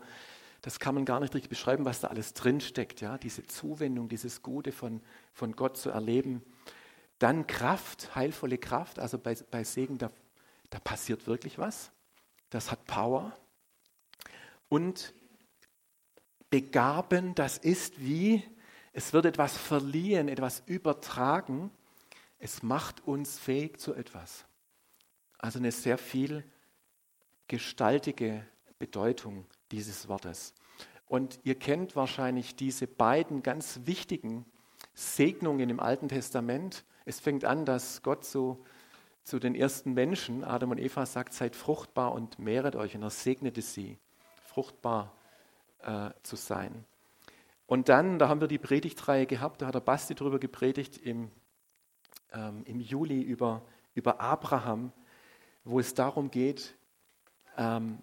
das 0.61 0.79
kann 0.79 0.93
man 0.93 1.05
gar 1.05 1.21
nicht 1.21 1.33
richtig 1.33 1.49
beschreiben, 1.49 1.85
was 1.85 2.01
da 2.01 2.09
alles 2.09 2.33
drinsteckt. 2.33 2.99
Ja? 2.99 3.17
Diese 3.17 3.45
Zuwendung, 3.47 4.09
dieses 4.09 4.41
Gute 4.41 4.73
von, 4.73 5.01
von 5.33 5.55
Gott 5.55 5.77
zu 5.77 5.89
erleben. 5.89 6.43
Dann 7.17 7.47
Kraft, 7.47 8.13
heilvolle 8.15 8.57
Kraft. 8.57 8.99
Also 8.99 9.17
bei, 9.17 9.37
bei 9.49 9.63
Segen, 9.63 9.97
da, 9.97 10.11
da 10.69 10.79
passiert 10.79 11.27
wirklich 11.27 11.57
was. 11.57 11.91
Das 12.49 12.71
hat 12.71 12.85
Power. 12.85 13.33
Und 14.67 15.13
begaben, 16.49 17.35
das 17.35 17.57
ist 17.57 18.01
wie, 18.01 18.43
es 18.93 19.13
wird 19.13 19.25
etwas 19.25 19.57
verliehen, 19.57 20.27
etwas 20.27 20.63
übertragen. 20.65 21.71
Es 22.39 22.63
macht 22.63 23.05
uns 23.05 23.37
fähig 23.37 23.79
zu 23.79 23.93
etwas. 23.93 24.45
Also 25.37 25.59
eine 25.59 25.71
sehr 25.71 25.97
viel 25.97 26.43
gestaltige 27.47 28.45
Bedeutung 28.77 29.45
dieses 29.71 30.07
Wortes. 30.07 30.53
Und 31.07 31.39
ihr 31.43 31.55
kennt 31.55 31.95
wahrscheinlich 31.95 32.55
diese 32.55 32.87
beiden 32.87 33.41
ganz 33.41 33.81
wichtigen 33.85 34.45
Segnungen 34.93 35.69
im 35.69 35.79
Alten 35.79 36.07
Testament. 36.07 36.85
Es 37.05 37.19
fängt 37.19 37.45
an, 37.45 37.65
dass 37.65 38.03
Gott 38.03 38.25
so 38.25 38.63
zu 39.23 39.39
den 39.39 39.55
ersten 39.55 39.93
Menschen, 39.93 40.43
Adam 40.43 40.71
und 40.71 40.79
Eva, 40.79 41.05
sagt, 41.05 41.33
seid 41.33 41.55
fruchtbar 41.55 42.13
und 42.13 42.39
mehret 42.39 42.75
euch. 42.75 42.95
Und 42.95 43.03
er 43.03 43.09
segnete 43.09 43.61
sie, 43.61 43.97
fruchtbar 44.45 45.13
äh, 45.81 46.11
zu 46.23 46.35
sein. 46.35 46.85
Und 47.69 47.87
dann, 47.87 48.17
da 48.17 48.27
haben 48.29 48.41
wir 48.41 48.47
die 48.47 48.57
Predigtreihe 48.57 49.27
gehabt, 49.27 49.61
da 49.61 49.67
hat 49.67 49.75
der 49.75 49.79
Basti 49.79 50.15
darüber 50.15 50.39
gepredigt 50.39 50.97
im, 50.97 51.29
ähm, 52.33 52.63
im 52.65 52.79
Juli 52.79 53.21
über, 53.21 53.61
über 53.93 54.19
Abraham, 54.19 54.91
wo 55.63 55.79
es 55.79 55.93
darum 55.93 56.31
geht, 56.31 56.73
ähm, 57.57 57.99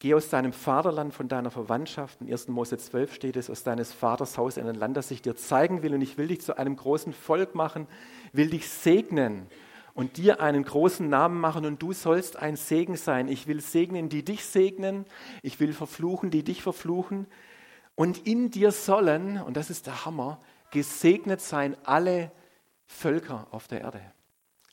geh 0.00 0.14
aus 0.14 0.30
deinem 0.30 0.54
Vaterland, 0.54 1.12
von 1.12 1.28
deiner 1.28 1.50
Verwandtschaft, 1.50 2.22
in 2.22 2.32
1. 2.32 2.48
Mose 2.48 2.78
12 2.78 3.12
steht 3.12 3.36
es, 3.36 3.50
aus 3.50 3.64
deines 3.64 3.92
Vaters 3.92 4.38
Haus 4.38 4.56
in 4.56 4.66
ein 4.66 4.76
Land, 4.76 4.96
das 4.96 5.10
ich 5.10 5.20
dir 5.20 5.36
zeigen 5.36 5.82
will 5.82 5.92
und 5.92 6.00
ich 6.00 6.16
will 6.16 6.28
dich 6.28 6.40
zu 6.40 6.56
einem 6.56 6.74
großen 6.76 7.12
Volk 7.12 7.54
machen, 7.54 7.86
will 8.32 8.48
dich 8.48 8.66
segnen 8.66 9.46
und 9.92 10.16
dir 10.16 10.40
einen 10.40 10.64
großen 10.64 11.06
Namen 11.06 11.38
machen 11.38 11.66
und 11.66 11.82
du 11.82 11.92
sollst 11.92 12.36
ein 12.36 12.56
Segen 12.56 12.96
sein. 12.96 13.28
Ich 13.28 13.46
will 13.46 13.60
segnen, 13.60 14.08
die 14.08 14.24
dich 14.24 14.46
segnen, 14.46 15.04
ich 15.42 15.60
will 15.60 15.74
verfluchen, 15.74 16.30
die 16.30 16.44
dich 16.44 16.62
verfluchen 16.62 17.26
und 17.96 18.26
in 18.26 18.50
dir 18.50 18.70
sollen, 18.70 19.42
und 19.42 19.56
das 19.56 19.70
ist 19.70 19.86
der 19.86 20.04
Hammer, 20.04 20.40
gesegnet 20.70 21.40
sein 21.40 21.76
alle 21.84 22.30
Völker 22.86 23.48
auf 23.50 23.66
der 23.66 23.80
Erde. 23.80 24.00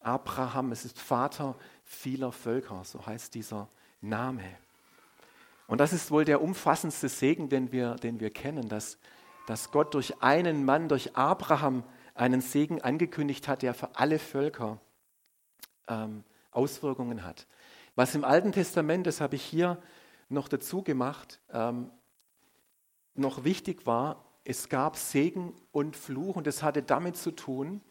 Abraham, 0.01 0.71
es 0.73 0.83
ist 0.85 0.99
Vater 0.99 1.55
vieler 1.85 2.31
Völker, 2.31 2.83
so 2.83 3.05
heißt 3.05 3.33
dieser 3.33 3.69
Name. 4.01 4.43
Und 5.67 5.79
das 5.79 5.93
ist 5.93 6.11
wohl 6.11 6.25
der 6.25 6.41
umfassendste 6.41 7.07
Segen, 7.07 7.47
den 7.47 7.71
wir, 7.71 7.95
den 7.95 8.19
wir 8.19 8.29
kennen, 8.29 8.67
dass, 8.67 8.97
dass 9.47 9.71
Gott 9.71 9.93
durch 9.93 10.21
einen 10.21 10.65
Mann, 10.65 10.89
durch 10.89 11.15
Abraham, 11.15 11.83
einen 12.15 12.41
Segen 12.41 12.81
angekündigt 12.81 13.47
hat, 13.47 13.61
der 13.61 13.73
für 13.73 13.95
alle 13.95 14.19
Völker 14.19 14.79
ähm, 15.87 16.23
Auswirkungen 16.51 17.23
hat. 17.23 17.47
Was 17.95 18.13
im 18.13 18.25
Alten 18.25 18.51
Testament, 18.51 19.07
das 19.07 19.21
habe 19.21 19.35
ich 19.35 19.43
hier 19.43 19.81
noch 20.29 20.47
dazu 20.47 20.83
gemacht, 20.83 21.39
ähm, 21.51 21.89
noch 23.15 23.43
wichtig 23.43 23.86
war, 23.86 24.24
es 24.43 24.70
gab 24.70 24.98
Segen 24.98 25.53
und 25.72 25.96
Fluch 25.96 26.36
und 26.36 26.48
das 26.48 26.63
hatte 26.63 26.84
damit 26.84 27.15
zu 27.15 27.32
tun, 27.32 27.82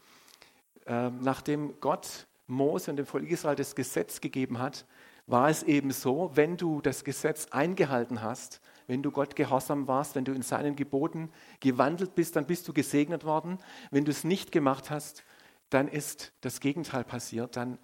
ähm, 0.87 1.21
nachdem 1.23 1.81
Gott 1.81 2.26
Mose 2.47 2.91
und 2.91 2.97
dem 2.97 3.07
Volk 3.07 3.31
Israel 3.31 3.57
das 3.57 3.75
Gesetz 3.75 4.21
gegeben 4.21 4.59
hat, 4.59 4.85
war 5.26 5.49
es 5.49 5.62
eben 5.62 5.93
so, 5.93 6.33
wenn 6.35 6.57
du 6.57 6.81
das 6.81 7.05
Gesetz 7.05 7.47
eingehalten 7.50 8.23
hast, 8.23 8.61
wenn 8.87 9.02
du 9.02 9.11
Gott 9.11 9.37
gehorsam 9.37 9.87
warst, 9.87 10.14
wenn 10.17 10.25
du 10.25 10.33
in 10.33 10.43
seinen 10.43 10.76
Geboten 10.76 11.31
gewandelt 11.61 12.14
bist, 12.14 12.37
dann 12.37 12.47
bist 12.47 12.67
du 12.67 12.73
gesegnet 12.73 13.25
worden. 13.25 13.59
Wenn 13.91 14.05
du 14.05 14.11
es 14.11 14.25
nicht 14.25 14.52
gemacht 14.52 14.91
hast, 14.91 15.25
dann 15.71 15.88
ist 15.88 16.33
das 16.41 16.61
Gegenteil 16.61 17.05
passiert, 17.05 17.57
dann 17.57 17.79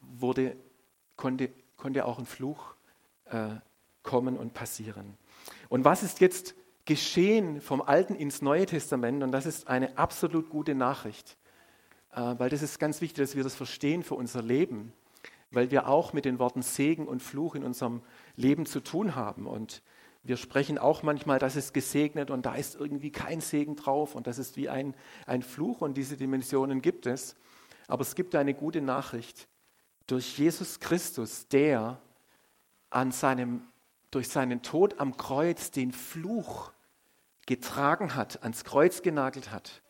wurde, 0.00 0.56
konnte, 1.16 1.50
konnte 1.76 2.06
auch 2.06 2.18
ein 2.18 2.26
Fluch 2.26 2.74
äh, 3.26 3.56
kommen 4.02 4.36
und 4.36 4.54
passieren. 4.54 5.16
Und 5.70 5.84
was 5.84 6.02
ist 6.02 6.20
jetzt 6.20 6.54
geschehen 6.84 7.60
vom 7.60 7.80
Alten 7.80 8.16
ins 8.16 8.42
Neue 8.42 8.66
Testament? 8.66 9.22
Und 9.22 9.32
das 9.32 9.46
ist 9.46 9.68
eine 9.68 9.96
absolut 9.96 10.50
gute 10.50 10.74
Nachricht. 10.74 11.38
Äh, 12.12 12.34
weil 12.38 12.50
das 12.50 12.60
ist 12.60 12.78
ganz 12.78 13.00
wichtig, 13.00 13.24
dass 13.24 13.36
wir 13.36 13.44
das 13.44 13.54
verstehen 13.54 14.02
für 14.02 14.16
unser 14.16 14.42
Leben, 14.42 14.92
weil 15.52 15.70
wir 15.70 15.88
auch 15.88 16.12
mit 16.12 16.24
den 16.24 16.38
Worten 16.40 16.62
Segen 16.62 17.06
und 17.06 17.22
Fluch 17.22 17.54
in 17.54 17.62
unserem 17.64 18.02
Leben 18.36 18.66
zu 18.66 18.80
tun 18.80 19.14
haben. 19.14 19.46
Und 19.46 19.82
Wir 20.22 20.36
sprechen 20.36 20.76
auch 20.76 21.02
manchmal, 21.02 21.38
das 21.38 21.56
ist 21.56 21.72
gesegnet 21.72 22.30
und 22.30 22.44
da 22.44 22.54
ist 22.54 22.74
irgendwie 22.74 23.10
kein 23.10 23.40
Segen 23.40 23.74
drauf 23.76 24.14
und 24.14 24.26
das 24.26 24.38
ist 24.38 24.56
wie 24.58 24.68
ein, 24.68 24.94
ein 25.26 25.42
Fluch 25.42 25.80
und 25.80 25.96
diese 25.96 26.18
Dimensionen 26.18 26.82
gibt 26.82 27.06
es. 27.06 27.36
Aber 27.86 28.02
es 28.02 28.14
gibt 28.14 28.34
eine 28.34 28.52
gute 28.52 28.82
Nachricht. 28.82 29.48
Durch 30.06 30.36
Jesus 30.36 30.78
Christus, 30.78 31.48
der 31.48 32.02
an 32.90 33.12
seinem, 33.12 33.62
durch 34.10 34.28
seinen 34.28 34.62
Tod 34.62 34.98
am 34.98 35.16
Kreuz 35.16 35.70
den 35.70 35.92
Fluch 35.92 36.72
getragen 37.46 38.14
hat, 38.14 38.42
ans 38.42 38.64
Kreuz 38.64 39.02
genagelt 39.02 39.50
hat, 39.50 39.82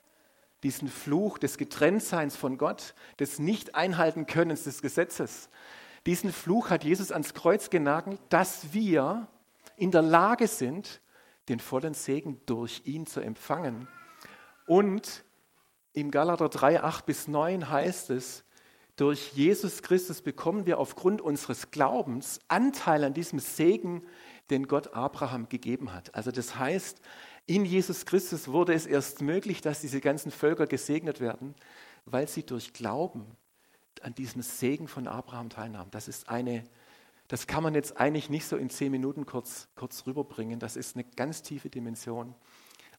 diesen 0.63 0.89
Fluch 0.89 1.39
des 1.39 1.59
Getrenntseins 1.59 2.37
von 2.37 2.59
Gott, 2.59 2.95
des 3.19 3.39
Nicht-Einhalten-Könnens 3.39 4.65
des 4.65 4.83
Gesetzes, 4.83 5.49
diesen 6.07 6.33
Fluch 6.33 6.71
hat 6.71 6.85
Jesus 6.85 7.13
ans 7.13 7.35
Kreuz 7.35 7.71
genagelt, 7.71 8.21
dass 8.31 8.73
wir 8.73 9.29
in 9.77 9.91
der 9.91 10.03
Lage 10.03 10.47
sind, 10.47 11.01
den 11.49 11.61
vollen 11.61 11.95
Segen 11.95 12.41
durch 12.47 12.83
ihn 12.85 13.07
zu 13.07 13.21
empfangen. 13.21 13.89
Und 14.67 15.25
im 15.93 16.11
Galater 16.11 16.49
3, 16.49 16.83
8 16.83 17.07
bis 17.07 17.29
9 17.29 17.69
heißt 17.69 18.11
es, 18.11 18.45
durch 19.01 19.33
Jesus 19.33 19.83
Christus 19.83 20.21
bekommen 20.21 20.67
wir 20.67 20.79
aufgrund 20.79 21.21
unseres 21.23 21.71
Glaubens 21.71 22.39
Anteil 22.49 23.05
an 23.05 23.15
diesem 23.15 23.39
Segen, 23.39 24.03
den 24.51 24.67
Gott 24.67 24.95
Abraham 24.95 25.49
gegeben 25.49 25.93
hat. 25.93 26.15
Also 26.15 26.31
das 26.31 26.57
heißt, 26.57 27.01
in 27.47 27.65
Jesus 27.65 28.05
Christus 28.05 28.49
wurde 28.49 28.75
es 28.75 28.87
erst 28.87 29.23
möglich, 29.23 29.63
dass 29.63 29.81
diese 29.81 30.01
ganzen 30.01 30.31
Völker 30.31 30.67
gesegnet 30.67 31.21
werden, 31.21 31.55
weil 32.05 32.29
sie 32.29 32.45
durch 32.45 32.73
Glauben 32.73 33.25
an 34.03 34.15
diesem 34.15 34.43
Segen 34.43 34.87
von 34.87 35.07
Abraham 35.09 35.49
teilnahmen. 35.49 35.91
Das 35.91 36.09
ist 36.09 36.29
eine 36.29 36.65
das 37.31 37.47
kann 37.47 37.63
man 37.63 37.77
jetzt 37.77 37.97
eigentlich 37.97 38.29
nicht 38.29 38.45
so 38.45 38.57
in 38.57 38.71
zehn 38.71 38.91
Minuten 38.91 39.25
kurz, 39.25 39.69
kurz 39.77 40.05
rüberbringen. 40.05 40.59
Das 40.59 40.75
ist 40.75 40.97
eine 40.97 41.05
ganz 41.05 41.43
tiefe 41.43 41.71
Dimension. 41.71 42.35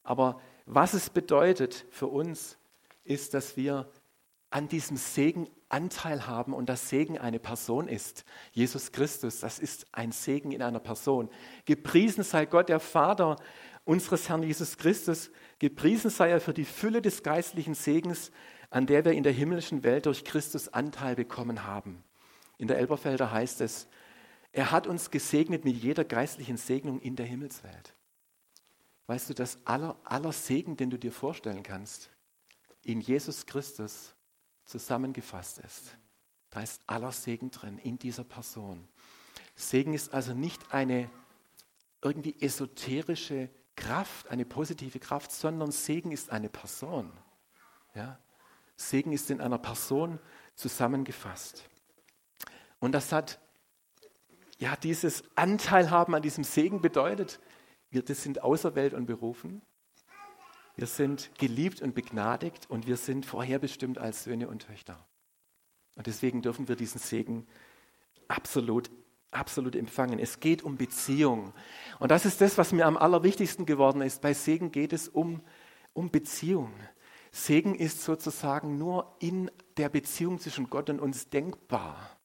Aber 0.03 0.39
was 0.65 0.93
es 0.93 1.09
bedeutet 1.09 1.85
für 1.91 2.07
uns, 2.07 2.57
ist, 3.03 3.33
dass 3.33 3.57
wir 3.57 3.91
an 4.51 4.67
diesem 4.67 4.97
Segen 4.97 5.49
Anteil 5.69 6.27
haben 6.27 6.53
und 6.53 6.67
das 6.67 6.89
Segen 6.89 7.17
eine 7.17 7.39
Person 7.39 7.87
ist. 7.87 8.25
Jesus 8.51 8.91
Christus, 8.91 9.39
das 9.39 9.57
ist 9.57 9.87
ein 9.93 10.11
Segen 10.11 10.51
in 10.51 10.61
einer 10.61 10.79
Person. 10.79 11.29
Gepriesen 11.65 12.23
sei 12.23 12.45
Gott, 12.45 12.69
der 12.69 12.81
Vater 12.81 13.37
unseres 13.85 14.29
Herrn 14.29 14.43
Jesus 14.43 14.77
Christus. 14.77 15.31
Gepriesen 15.59 16.09
sei 16.09 16.29
er 16.29 16.41
für 16.41 16.53
die 16.53 16.65
Fülle 16.65 17.01
des 17.01 17.23
geistlichen 17.23 17.73
Segens, 17.73 18.31
an 18.69 18.85
der 18.85 19.05
wir 19.05 19.13
in 19.13 19.23
der 19.23 19.31
himmlischen 19.31 19.83
Welt 19.83 20.05
durch 20.05 20.25
Christus 20.25 20.67
Anteil 20.67 21.15
bekommen 21.15 21.65
haben. 21.65 22.03
In 22.57 22.67
der 22.67 22.77
Elberfelder 22.77 23.31
heißt 23.31 23.61
es, 23.61 23.87
er 24.51 24.71
hat 24.71 24.85
uns 24.85 25.11
gesegnet 25.11 25.63
mit 25.63 25.77
jeder 25.77 26.03
geistlichen 26.03 26.57
Segnung 26.57 26.99
in 26.99 27.15
der 27.15 27.25
Himmelswelt. 27.25 27.95
Weißt 29.07 29.29
du, 29.29 29.33
dass 29.33 29.65
aller, 29.65 29.97
aller 30.03 30.33
Segen, 30.33 30.75
den 30.75 30.89
du 30.89 30.99
dir 30.99 31.11
vorstellen 31.11 31.63
kannst, 31.63 32.09
in 32.83 32.99
Jesus 32.99 33.45
Christus 33.45 34.13
zusammengefasst 34.65 35.59
ist. 35.59 35.97
Da 36.49 36.61
ist 36.61 36.81
aller 36.87 37.11
Segen 37.11 37.51
drin 37.51 37.77
in 37.77 37.97
dieser 37.97 38.23
Person. 38.23 38.87
Segen 39.55 39.93
ist 39.93 40.13
also 40.13 40.33
nicht 40.33 40.73
eine 40.73 41.09
irgendwie 42.01 42.41
esoterische 42.41 43.49
Kraft, 43.75 44.29
eine 44.29 44.45
positive 44.45 44.99
Kraft, 44.99 45.31
sondern 45.31 45.71
Segen 45.71 46.11
ist 46.11 46.31
eine 46.31 46.49
Person. 46.49 47.11
Ja? 47.95 48.19
Segen 48.75 49.13
ist 49.13 49.29
in 49.29 49.39
einer 49.39 49.57
Person 49.57 50.19
zusammengefasst. 50.55 51.69
Und 52.79 52.93
das 52.93 53.11
hat 53.11 53.39
ja, 54.61 54.75
dieses 54.75 55.23
Anteil 55.35 55.89
haben 55.89 56.13
an 56.13 56.21
diesem 56.21 56.43
Segen 56.43 56.81
bedeutet, 56.81 57.39
wir 57.89 58.03
das 58.03 58.21
sind 58.21 58.43
auserwählt 58.43 58.93
und 58.93 59.07
berufen. 59.07 59.63
Wir 60.81 60.87
sind 60.87 61.29
geliebt 61.37 61.83
und 61.83 61.93
begnadigt 61.93 62.67
und 62.67 62.87
wir 62.87 62.97
sind 62.97 63.23
vorherbestimmt 63.27 63.99
als 63.99 64.23
Söhne 64.23 64.47
und 64.47 64.63
Töchter. 64.65 64.97
Und 65.95 66.07
deswegen 66.07 66.41
dürfen 66.41 66.67
wir 66.67 66.75
diesen 66.75 66.99
Segen 66.99 67.45
absolut, 68.27 68.89
absolut 69.29 69.75
empfangen. 69.75 70.17
Es 70.17 70.39
geht 70.39 70.63
um 70.63 70.77
Beziehung. 70.77 71.53
Und 71.99 72.09
das 72.09 72.25
ist 72.25 72.41
das, 72.41 72.57
was 72.57 72.71
mir 72.71 72.87
am 72.87 72.97
allerwichtigsten 72.97 73.67
geworden 73.67 74.01
ist. 74.01 74.23
Bei 74.23 74.33
Segen 74.33 74.71
geht 74.71 74.91
es 74.91 75.07
um, 75.07 75.43
um 75.93 76.09
Beziehung. 76.09 76.73
Segen 77.31 77.75
ist 77.75 78.01
sozusagen 78.01 78.79
nur 78.79 79.15
in 79.19 79.51
der 79.77 79.89
Beziehung 79.89 80.39
zwischen 80.39 80.67
Gott 80.71 80.89
und 80.89 80.99
uns 80.99 81.29
denkbar. 81.29 82.17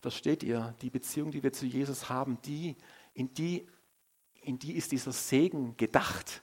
Versteht 0.00 0.42
ihr, 0.42 0.74
die 0.82 0.90
Beziehung, 0.90 1.30
die 1.30 1.44
wir 1.44 1.52
zu 1.52 1.66
Jesus 1.66 2.08
haben, 2.08 2.42
die, 2.42 2.74
in, 3.14 3.32
die, 3.34 3.68
in 4.40 4.58
die 4.58 4.72
ist 4.72 4.90
dieser 4.90 5.12
Segen 5.12 5.76
gedacht. 5.76 6.42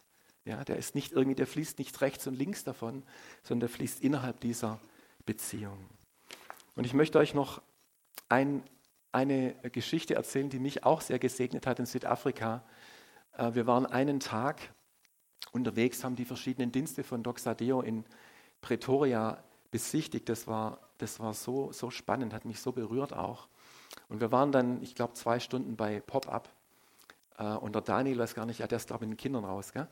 Ja, 0.49 0.63
der 0.63 0.77
ist 0.77 0.95
nicht 0.95 1.11
irgendwie, 1.11 1.35
der 1.35 1.45
fließt 1.45 1.77
nicht 1.77 2.01
rechts 2.01 2.25
und 2.25 2.33
links 2.33 2.63
davon, 2.63 3.03
sondern 3.43 3.67
der 3.67 3.69
fließt 3.69 4.01
innerhalb 4.01 4.39
dieser 4.39 4.79
Beziehung. 5.23 5.77
Und 6.75 6.85
ich 6.85 6.95
möchte 6.95 7.19
euch 7.19 7.35
noch 7.35 7.61
ein, 8.29 8.63
eine 9.11 9.53
Geschichte 9.71 10.15
erzählen, 10.15 10.49
die 10.49 10.57
mich 10.57 10.85
auch 10.85 11.01
sehr 11.01 11.19
gesegnet 11.19 11.67
hat 11.67 11.77
in 11.77 11.85
Südafrika. 11.85 12.63
Äh, 13.37 13.53
wir 13.53 13.67
waren 13.67 13.85
einen 13.85 14.19
Tag 14.19 14.73
unterwegs, 15.51 16.03
haben 16.03 16.15
die 16.15 16.25
verschiedenen 16.25 16.71
Dienste 16.71 17.03
von 17.03 17.21
Doxadeo 17.21 17.81
in 17.81 18.03
Pretoria 18.59 19.43
besichtigt. 19.69 20.29
Das 20.29 20.47
war, 20.47 20.79
das 20.97 21.19
war 21.19 21.35
so, 21.35 21.71
so 21.71 21.91
spannend, 21.91 22.33
hat 22.33 22.45
mich 22.45 22.59
so 22.59 22.71
berührt 22.71 23.13
auch. 23.13 23.49
Und 24.07 24.19
wir 24.19 24.31
waren 24.31 24.51
dann, 24.51 24.81
ich 24.81 24.95
glaube, 24.95 25.13
zwei 25.13 25.39
Stunden 25.39 25.75
bei 25.75 25.99
Pop-Up. 25.99 26.49
Äh, 27.37 27.43
und 27.43 27.75
der 27.75 27.83
Daniel, 27.83 28.17
weiß 28.17 28.33
gar 28.33 28.47
nicht, 28.47 28.57
ja, 28.57 28.65
der 28.65 28.77
ist, 28.77 28.87
glaube 28.87 29.05
ich, 29.05 29.09
mit 29.09 29.19
den 29.19 29.21
Kindern 29.21 29.45
raus, 29.45 29.73
gell? 29.73 29.87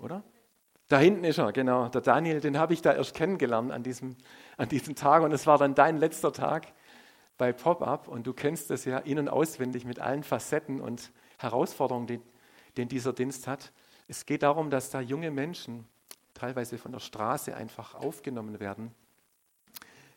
Oder? 0.00 0.22
Da 0.88 0.98
hinten 0.98 1.24
ist 1.24 1.38
er, 1.38 1.52
genau. 1.52 1.88
Der 1.88 2.00
Daniel, 2.00 2.40
den 2.40 2.58
habe 2.58 2.72
ich 2.72 2.80
da 2.80 2.92
erst 2.92 3.14
kennengelernt 3.14 3.72
an 3.72 3.82
diesem, 3.82 4.16
an 4.56 4.68
diesem 4.68 4.94
Tag. 4.94 5.22
Und 5.22 5.32
es 5.32 5.46
war 5.46 5.58
dann 5.58 5.74
dein 5.74 5.96
letzter 5.96 6.32
Tag 6.32 6.72
bei 7.38 7.52
Pop-Up. 7.52 8.06
Und 8.06 8.26
du 8.26 8.32
kennst 8.32 8.70
das 8.70 8.84
ja 8.84 8.98
in- 8.98 9.18
und 9.18 9.28
auswendig 9.28 9.84
mit 9.84 9.98
allen 9.98 10.22
Facetten 10.22 10.80
und 10.80 11.10
Herausforderungen, 11.38 12.06
die, 12.06 12.20
die 12.76 12.86
dieser 12.86 13.12
Dienst 13.12 13.46
hat. 13.48 13.72
Es 14.06 14.26
geht 14.26 14.44
darum, 14.44 14.70
dass 14.70 14.90
da 14.90 15.00
junge 15.00 15.32
Menschen 15.32 15.86
teilweise 16.34 16.78
von 16.78 16.92
der 16.92 17.00
Straße 17.00 17.56
einfach 17.56 17.94
aufgenommen 17.94 18.60
werden, 18.60 18.94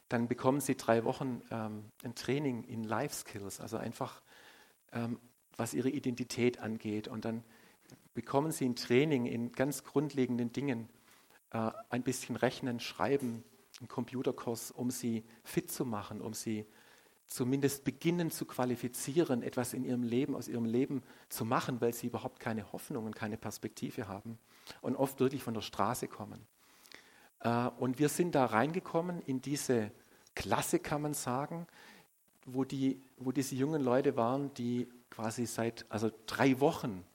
dann 0.09 0.27
bekommen 0.27 0.59
sie 0.59 0.75
drei 0.75 1.03
Wochen 1.03 1.41
ähm, 1.51 1.86
ein 2.03 2.15
Training 2.15 2.63
in 2.63 2.83
Life 2.83 3.15
Skills, 3.15 3.59
also 3.59 3.77
einfach 3.77 4.21
ähm, 4.91 5.19
was 5.55 5.74
ihre 5.74 5.89
Identität 5.89 6.59
angeht. 6.59 7.07
Und 7.07 7.25
dann 7.25 7.43
bekommen 8.19 8.51
sie 8.51 8.67
ein 8.67 8.75
Training 8.75 9.27
in 9.27 9.53
ganz 9.53 9.85
grundlegenden 9.85 10.51
Dingen, 10.51 10.89
äh, 11.51 11.71
ein 11.89 12.03
bisschen 12.03 12.35
Rechnen, 12.35 12.81
Schreiben, 12.81 13.45
einen 13.79 13.88
Computerkurs, 13.88 14.71
um 14.71 14.91
sie 14.91 15.23
fit 15.45 15.71
zu 15.71 15.85
machen, 15.85 16.19
um 16.19 16.33
sie 16.33 16.65
zumindest 17.29 17.85
beginnen 17.85 18.29
zu 18.29 18.43
qualifizieren, 18.43 19.41
etwas 19.41 19.73
in 19.73 19.85
ihrem 19.85 20.03
Leben, 20.03 20.35
aus 20.35 20.49
ihrem 20.49 20.65
Leben 20.65 21.01
zu 21.29 21.45
machen, 21.45 21.79
weil 21.79 21.93
sie 21.93 22.07
überhaupt 22.07 22.41
keine 22.41 22.73
Hoffnung 22.73 23.05
und 23.05 23.15
keine 23.15 23.38
Perspektive 23.38 24.09
haben 24.09 24.38
und 24.81 24.97
oft 24.97 25.21
wirklich 25.21 25.41
von 25.41 25.53
der 25.53 25.61
Straße 25.61 26.09
kommen. 26.09 26.45
Äh, 27.39 27.69
und 27.79 27.99
wir 27.99 28.09
sind 28.09 28.35
da 28.35 28.43
reingekommen 28.47 29.21
in 29.21 29.39
diese 29.39 29.91
Klasse, 30.35 30.79
kann 30.79 31.03
man 31.03 31.13
sagen, 31.13 31.67
wo, 32.45 32.65
die, 32.65 33.01
wo 33.15 33.31
diese 33.31 33.55
jungen 33.55 33.81
Leute 33.81 34.17
waren, 34.17 34.53
die 34.55 34.89
quasi 35.09 35.45
seit 35.45 35.85
also 35.88 36.11
drei 36.25 36.59
Wochen, 36.59 37.05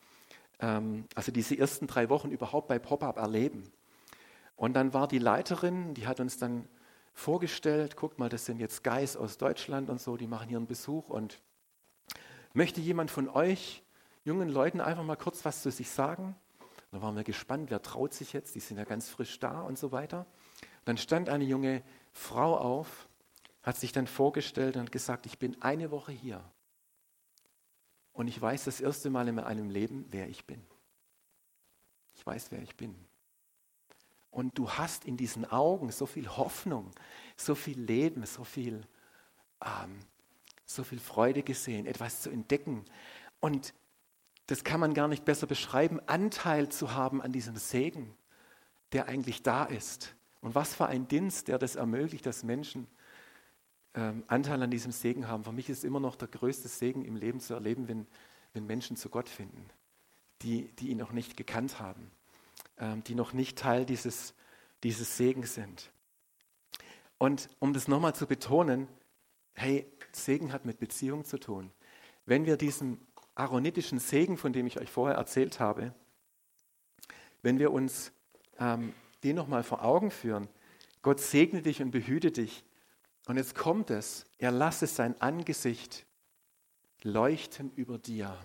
ähm, 0.65 1.05
also 1.15 1.31
diese 1.31 1.57
ersten 1.57 1.87
drei 1.87 2.09
Wochen 2.09 2.31
überhaupt 2.31 2.69
bei 2.69 2.79
Pop-Up 2.79 3.19
erleben. 3.19 3.71
Und 4.57 4.75
dann 4.75 4.95
war 4.95 5.09
die 5.09 5.19
Leiterin, 5.19 5.95
die 5.95 6.07
hat 6.07 6.21
uns 6.21 6.39
dann 6.39 6.69
vorgestellt, 7.13 7.97
guckt 7.97 8.19
mal, 8.19 8.29
das 8.29 8.47
sind 8.47 8.59
jetzt 8.59 8.83
Guys 8.83 9.17
aus 9.17 9.37
Deutschland 9.37 9.91
und 9.91 10.01
so, 10.01 10.17
die 10.17 10.27
machen 10.27 10.49
hier 10.49 10.59
einen 10.59 10.67
Besuch 10.67 11.11
und 11.11 11.41
möchte 12.55 12.81
jemand 12.81 13.11
von 13.11 13.29
euch 13.29 13.83
jungen 14.25 14.49
Leuten 14.49 14.81
einfach 14.81 15.05
mal 15.05 15.17
kurz 15.17 15.45
was 15.45 15.63
zu 15.63 15.71
sich 15.71 15.91
sagen? 15.91 16.35
Da 16.93 17.03
waren 17.03 17.17
wir 17.17 17.25
gespannt, 17.25 17.71
wer 17.71 17.83
traut 17.83 18.15
sich 18.15 18.33
jetzt, 18.33 18.55
die 18.55 18.61
sind 18.61 18.79
ja 18.79 18.85
ganz 18.85 19.09
frisch 19.09 19.39
da 19.41 19.61
und 19.61 19.79
so 19.79 19.93
weiter. 19.93 20.27
Dann 20.85 20.97
stand 20.97 21.29
eine 21.29 21.45
junge 21.45 21.83
Frau 22.13 22.57
auf, 22.57 23.09
hat 23.63 23.77
sich 23.77 23.93
dann 23.93 24.07
vorgestellt 24.07 24.77
und 24.77 24.93
gesagt, 24.93 25.27
ich 25.27 25.39
bin 25.39 25.61
eine 25.61 25.91
Woche 25.91 26.13
hier 26.13 26.43
und 28.15 28.29
ich 28.29 28.41
weiß 28.41 28.65
das 28.65 28.81
erste 28.81 29.11
Mal 29.11 29.29
in 29.29 29.35
meinem 29.35 29.69
Leben, 29.69 30.07
wer 30.09 30.29
ich 30.29 30.47
bin. 30.47 30.63
Ich 32.15 32.25
weiß, 32.25 32.51
wer 32.53 32.63
ich 32.63 32.77
bin. 32.77 32.95
Und 34.31 34.57
du 34.57 34.71
hast 34.71 35.05
in 35.05 35.17
diesen 35.17 35.45
Augen 35.45 35.91
so 35.91 36.07
viel 36.07 36.29
Hoffnung, 36.29 36.91
so 37.37 37.55
viel 37.55 37.79
Leben, 37.79 38.25
so 38.25 38.45
viel, 38.45 38.87
ähm, 39.65 39.99
so 40.65 40.85
viel 40.85 41.01
Freude 41.01 41.43
gesehen, 41.43 41.87
etwas 41.87 42.23
zu 42.23 42.31
entdecken. 42.31 42.85
Und 43.41 43.75
das 44.47 44.63
kann 44.63 44.81
man 44.81 44.95
gar 44.95 45.09
nicht 45.09 45.25
besser 45.25 45.47
beschreiben, 45.47 46.01
Anteil 46.07 46.69
zu 46.69 46.95
haben 46.95 47.21
an 47.21 47.33
diesem 47.33 47.57
Segen, 47.57 48.15
der 48.93 49.09
eigentlich 49.09 49.43
da 49.43 49.65
ist. 49.65 50.15
Und 50.41 50.55
was 50.55 50.75
für 50.75 50.87
ein 50.87 51.09
Dienst, 51.09 51.49
der 51.49 51.59
das 51.59 51.75
ermöglicht, 51.75 52.27
dass 52.27 52.45
Menschen 52.45 52.87
ähm, 53.95 54.25
Anteil 54.27 54.63
an 54.63 54.71
diesem 54.71 54.93
Segen 54.93 55.29
haben. 55.29 55.45
Für 55.45 55.53
mich 55.53 55.69
ist 55.69 55.85
immer 55.85 56.01
noch 56.01 56.17
der 56.17 56.29
größte 56.29 56.69
Segen 56.69 57.05
im 57.05 57.17
Leben 57.17 57.41
zu 57.41 57.55
erleben, 57.55 57.89
wenn, 57.89 58.07
wenn 58.53 58.67
Menschen 58.67 58.97
zu 58.97 59.09
Gott 59.09 59.29
finden, 59.29 59.69
die, 60.43 60.69
die 60.77 60.89
ihn 60.89 60.99
noch 60.99 61.13
nicht 61.13 61.37
gekannt 61.37 61.81
haben, 61.81 62.11
ähm, 62.79 63.05
die 63.05 63.15
noch 63.15 63.33
nicht 63.33 63.59
Teil 63.59 63.87
dieses, 63.87 64.35
dieses 64.83 65.17
Segens 65.17 65.55
sind. 65.55 65.91
Und 67.19 67.49
um 67.59 67.73
das 67.73 67.89
nochmal 67.89 68.15
zu 68.15 68.27
betonen, 68.27 68.89
hey, 69.55 69.87
Segen 70.13 70.53
hat 70.53 70.65
mit 70.65 70.79
Beziehung 70.79 71.25
zu 71.25 71.39
tun. 71.39 71.71
Wenn 72.27 72.47
wir 72.47 72.57
diesen 72.57 73.01
aaronitischen 73.35 73.99
Segen, 73.99 74.37
von 74.37 74.53
dem 74.53 74.67
ich 74.67 74.79
euch 74.81 74.91
vorher 74.91 75.17
erzählt 75.17 75.61
habe, 75.61 75.95
wenn 77.43 77.59
wir 77.59 77.73
uns 77.73 78.13
ähm, 78.59 78.93
den 79.23 79.37
nochmal 79.37 79.63
vor 79.63 79.85
Augen 79.85 80.11
führen, 80.11 80.49
Gott 81.03 81.21
segne 81.21 81.63
dich 81.63 81.83
und 81.83 81.91
behüte 81.91 82.31
dich. 82.31 82.65
Und 83.27 83.37
jetzt 83.37 83.55
kommt 83.55 83.91
es, 83.91 84.27
er 84.39 84.51
lasse 84.51 84.87
sein 84.87 85.21
Angesicht 85.21 86.07
leuchten 87.03 87.71
über 87.75 87.99
dir. 87.99 88.37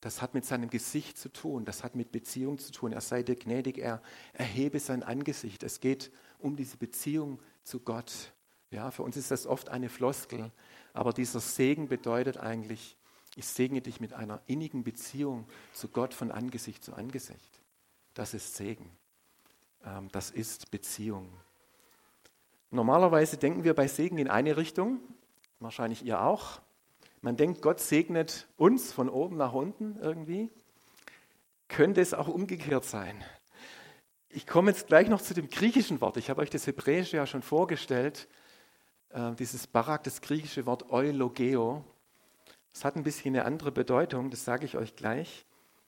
Das 0.00 0.22
hat 0.22 0.32
mit 0.32 0.46
seinem 0.46 0.70
Gesicht 0.70 1.18
zu 1.18 1.30
tun, 1.30 1.66
das 1.66 1.84
hat 1.84 1.94
mit 1.94 2.10
Beziehung 2.10 2.58
zu 2.58 2.72
tun. 2.72 2.92
Er 2.92 3.02
sei 3.02 3.22
dir 3.22 3.36
gnädig, 3.36 3.78
er 3.78 4.02
erhebe 4.32 4.80
sein 4.80 5.02
Angesicht. 5.02 5.62
Es 5.62 5.80
geht 5.80 6.10
um 6.38 6.56
diese 6.56 6.78
Beziehung 6.78 7.38
zu 7.62 7.80
Gott. 7.80 8.32
Ja, 8.70 8.90
für 8.90 9.02
uns 9.02 9.16
ist 9.16 9.30
das 9.30 9.46
oft 9.46 9.68
eine 9.68 9.88
Floskel, 9.88 10.52
aber 10.94 11.12
dieser 11.12 11.40
Segen 11.40 11.88
bedeutet 11.88 12.38
eigentlich, 12.38 12.96
ich 13.36 13.46
segne 13.46 13.80
dich 13.80 14.00
mit 14.00 14.12
einer 14.12 14.40
innigen 14.46 14.84
Beziehung 14.84 15.46
zu 15.72 15.88
Gott 15.88 16.14
von 16.14 16.30
Angesicht 16.30 16.82
zu 16.82 16.94
Angesicht. 16.94 17.60
Das 18.14 18.34
ist 18.34 18.56
Segen. 18.56 18.90
Ähm, 19.84 20.08
das 20.12 20.30
ist 20.30 20.70
Beziehung. 20.70 21.30
Normalerweise 22.70 23.36
denken 23.36 23.64
wir 23.64 23.74
bei 23.74 23.88
Segen 23.88 24.18
in 24.18 24.28
eine 24.28 24.56
Richtung, 24.56 25.00
wahrscheinlich 25.58 26.04
ihr 26.04 26.22
auch. 26.22 26.60
Man 27.20 27.36
denkt, 27.36 27.62
Gott 27.62 27.80
segnet 27.80 28.48
uns 28.56 28.92
von 28.92 29.08
oben 29.08 29.36
nach 29.36 29.52
unten 29.52 29.98
irgendwie. 30.00 30.50
Könnte 31.68 32.00
es 32.00 32.14
auch 32.14 32.28
umgekehrt 32.28 32.84
sein? 32.84 33.22
Ich 34.28 34.46
komme 34.46 34.70
jetzt 34.70 34.86
gleich 34.86 35.08
noch 35.08 35.20
zu 35.20 35.34
dem 35.34 35.50
griechischen 35.50 36.00
Wort. 36.00 36.16
Ich 36.16 36.30
habe 36.30 36.40
euch 36.40 36.50
das 36.50 36.66
Hebräische 36.66 37.16
ja 37.16 37.26
schon 37.26 37.42
vorgestellt. 37.42 38.28
Äh, 39.10 39.32
dieses 39.34 39.66
Barak, 39.66 40.04
das 40.04 40.20
griechische 40.20 40.66
Wort 40.66 40.90
Eulogeo. 40.90 41.84
Das 42.72 42.84
hat 42.84 42.94
ein 42.94 43.02
bisschen 43.02 43.34
eine 43.34 43.44
andere 43.44 43.72
Bedeutung, 43.72 44.30
das 44.30 44.44
sage 44.44 44.64
ich 44.64 44.76
euch 44.76 44.94
gleich. 44.94 45.44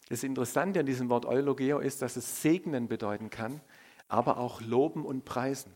Das 0.09 0.25
Interessante 0.25 0.81
an 0.81 0.87
diesem 0.87 1.09
Wort 1.09 1.25
Eulogeo 1.25 1.79
ist, 1.79 2.03
dass 2.03 2.17
es 2.17 2.43
segnen 2.43 2.89
bedeuten 2.89 3.31
kann, 3.31 3.61
aber 4.09 4.39
auch 4.39 4.61
loben 4.61 5.07
und 5.07 5.25
preisen. 5.25 5.73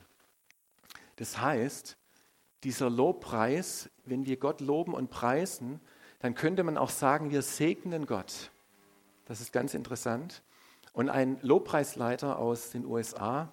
Das 1.16 1.40
heißt, 1.40 1.96
dieser 2.64 2.90
Lobpreis, 2.90 3.90
wenn 4.04 4.26
wir 4.26 4.36
Gott 4.36 4.60
loben 4.60 4.94
und 4.94 5.10
preisen, 5.10 5.80
dann 6.20 6.34
könnte 6.34 6.62
man 6.64 6.78
auch 6.78 6.90
sagen, 6.90 7.30
wir 7.30 7.42
segnen 7.42 8.06
Gott. 8.06 8.50
Das 9.26 9.40
ist 9.40 9.52
ganz 9.52 9.74
interessant. 9.74 10.42
Und 10.92 11.10
ein 11.10 11.38
Lobpreisleiter 11.42 12.38
aus 12.38 12.70
den 12.70 12.86
USA, 12.86 13.52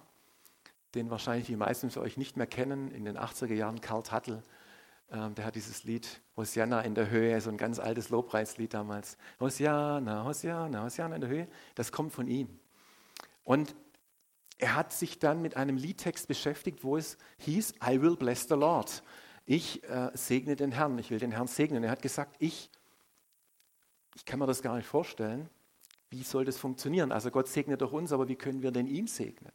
den 0.94 1.10
wahrscheinlich 1.10 1.46
die 1.46 1.56
meisten 1.56 1.90
von 1.90 2.02
euch 2.02 2.16
nicht 2.16 2.36
mehr 2.36 2.46
kennen, 2.46 2.90
in 2.90 3.04
den 3.04 3.18
80er 3.18 3.54
Jahren, 3.54 3.80
Karl 3.80 4.02
Tuttle, 4.02 4.42
ähm, 5.10 5.34
der 5.34 5.44
hat 5.44 5.54
dieses 5.54 5.84
Lied 5.84 6.20
Hosianna 6.36 6.80
in 6.80 6.94
der 6.94 7.10
Höhe, 7.10 7.40
so 7.40 7.50
ein 7.50 7.56
ganz 7.56 7.78
altes 7.78 8.08
Lobpreislied 8.08 8.72
damals. 8.72 9.18
Hosianna, 9.40 10.24
Hosianna, 10.24 10.84
Hosianna 10.84 11.16
in 11.16 11.20
der 11.20 11.30
Höhe, 11.30 11.48
das 11.74 11.92
kommt 11.92 12.12
von 12.12 12.26
ihm. 12.26 12.48
Und 13.44 13.74
er 14.58 14.74
hat 14.74 14.92
sich 14.92 15.18
dann 15.18 15.42
mit 15.42 15.56
einem 15.56 15.76
Liedtext 15.76 16.28
beschäftigt, 16.28 16.84
wo 16.84 16.96
es 16.96 17.18
hieß, 17.38 17.74
I 17.86 18.00
will 18.00 18.16
bless 18.16 18.48
the 18.48 18.54
Lord. 18.54 19.02
Ich 19.46 19.82
äh, 19.84 20.10
segne 20.14 20.56
den 20.56 20.72
Herrn, 20.72 20.98
ich 20.98 21.10
will 21.10 21.18
den 21.18 21.32
Herrn 21.32 21.48
segnen. 21.48 21.84
Er 21.84 21.90
hat 21.90 22.02
gesagt, 22.02 22.36
ich, 22.38 22.70
ich 24.14 24.24
kann 24.24 24.38
mir 24.38 24.46
das 24.46 24.62
gar 24.62 24.76
nicht 24.76 24.86
vorstellen, 24.86 25.50
wie 26.10 26.22
soll 26.22 26.44
das 26.44 26.56
funktionieren? 26.56 27.12
Also 27.12 27.30
Gott 27.30 27.48
segnet 27.48 27.82
doch 27.82 27.92
uns, 27.92 28.12
aber 28.12 28.28
wie 28.28 28.36
können 28.36 28.62
wir 28.62 28.70
denn 28.70 28.86
ihn 28.86 29.06
segnen? 29.06 29.52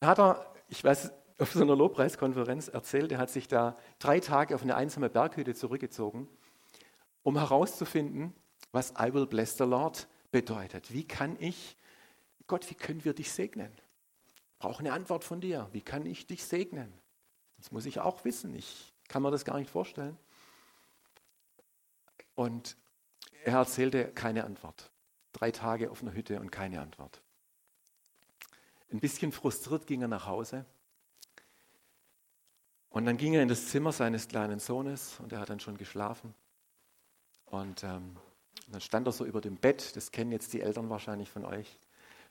Und 0.00 0.06
hat 0.06 0.20
er, 0.20 0.54
ich 0.68 0.82
weiß, 0.82 1.12
auf 1.38 1.52
so 1.52 1.62
einer 1.62 1.74
Lobpreiskonferenz 1.74 2.68
erzählt, 2.68 3.10
er 3.10 3.18
hat 3.18 3.30
sich 3.30 3.48
da 3.48 3.76
drei 3.98 4.20
Tage 4.20 4.54
auf 4.54 4.62
eine 4.62 4.76
einsame 4.76 5.10
Berghütte 5.10 5.54
zurückgezogen, 5.54 6.28
um 7.24 7.36
herauszufinden, 7.36 8.32
was 8.70 8.92
I 8.92 9.12
will 9.12 9.26
bless 9.26 9.56
the 9.56 9.64
Lord 9.64 10.06
bedeutet. 10.30 10.92
Wie 10.92 11.06
kann 11.06 11.36
ich 11.40 11.76
Gott, 12.46 12.68
wie 12.70 12.74
können 12.74 13.04
wir 13.04 13.14
dich 13.14 13.32
segnen? 13.32 13.72
Brauche 14.58 14.80
eine 14.80 14.92
Antwort 14.92 15.24
von 15.24 15.40
dir. 15.40 15.68
Wie 15.72 15.80
kann 15.80 16.06
ich 16.06 16.26
dich 16.26 16.44
segnen? 16.44 16.92
Das 17.58 17.70
muss 17.70 17.86
ich 17.86 18.00
auch 18.00 18.24
wissen. 18.24 18.54
Ich 18.54 18.92
kann 19.08 19.22
mir 19.22 19.30
das 19.30 19.44
gar 19.44 19.58
nicht 19.58 19.70
vorstellen. 19.70 20.18
Und 22.34 22.76
er 23.44 23.58
erzählte 23.58 24.10
keine 24.12 24.44
Antwort. 24.44 24.90
Drei 25.32 25.50
Tage 25.50 25.90
auf 25.90 26.02
einer 26.02 26.12
Hütte 26.12 26.40
und 26.40 26.50
keine 26.50 26.80
Antwort. 26.80 27.22
Ein 28.92 29.00
bisschen 29.00 29.32
frustriert 29.32 29.86
ging 29.86 30.02
er 30.02 30.08
nach 30.08 30.26
Hause. 30.26 30.64
Und 32.90 33.06
dann 33.06 33.16
ging 33.16 33.34
er 33.34 33.42
in 33.42 33.48
das 33.48 33.68
Zimmer 33.68 33.92
seines 33.92 34.28
kleinen 34.28 34.60
Sohnes 34.60 35.18
und 35.18 35.32
er 35.32 35.40
hat 35.40 35.50
dann 35.50 35.58
schon 35.58 35.76
geschlafen. 35.76 36.34
Und 37.46 37.82
ähm, 37.82 38.16
dann 38.68 38.80
stand 38.80 39.08
er 39.08 39.12
so 39.12 39.24
über 39.24 39.40
dem 39.40 39.56
Bett, 39.56 39.96
das 39.96 40.12
kennen 40.12 40.30
jetzt 40.30 40.52
die 40.52 40.60
Eltern 40.60 40.90
wahrscheinlich 40.90 41.28
von 41.28 41.44
euch 41.44 41.78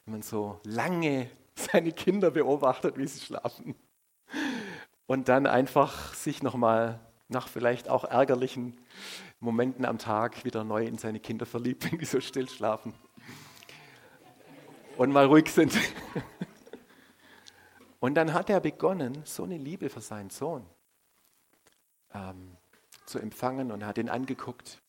wenn 0.05 0.13
man 0.13 0.21
so 0.21 0.59
lange 0.63 1.29
seine 1.55 1.91
Kinder 1.91 2.31
beobachtet, 2.31 2.97
wie 2.97 3.07
sie 3.07 3.19
schlafen. 3.19 3.75
Und 5.05 5.27
dann 5.27 5.45
einfach 5.45 6.13
sich 6.13 6.41
nochmal 6.41 6.99
nach 7.27 7.47
vielleicht 7.47 7.89
auch 7.89 8.03
ärgerlichen 8.03 8.77
Momenten 9.39 9.85
am 9.85 9.97
Tag 9.97 10.45
wieder 10.45 10.63
neu 10.63 10.85
in 10.85 10.97
seine 10.97 11.19
Kinder 11.19 11.45
verliebt, 11.45 11.91
wenn 11.91 11.99
die 11.99 12.05
so 12.05 12.21
still 12.21 12.49
schlafen. 12.49 12.93
Und 14.97 15.11
mal 15.11 15.25
ruhig 15.25 15.49
sind. 15.49 15.77
Und 17.99 18.15
dann 18.15 18.33
hat 18.33 18.49
er 18.49 18.59
begonnen, 18.59 19.21
so 19.23 19.45
eine 19.45 19.57
Liebe 19.57 19.89
für 19.89 20.01
seinen 20.01 20.29
Sohn 20.29 20.65
ähm, 22.13 22.57
zu 23.05 23.17
empfangen 23.17 23.71
und 23.71 23.85
hat 23.85 23.97
ihn 23.97 24.09
angeguckt. 24.09 24.81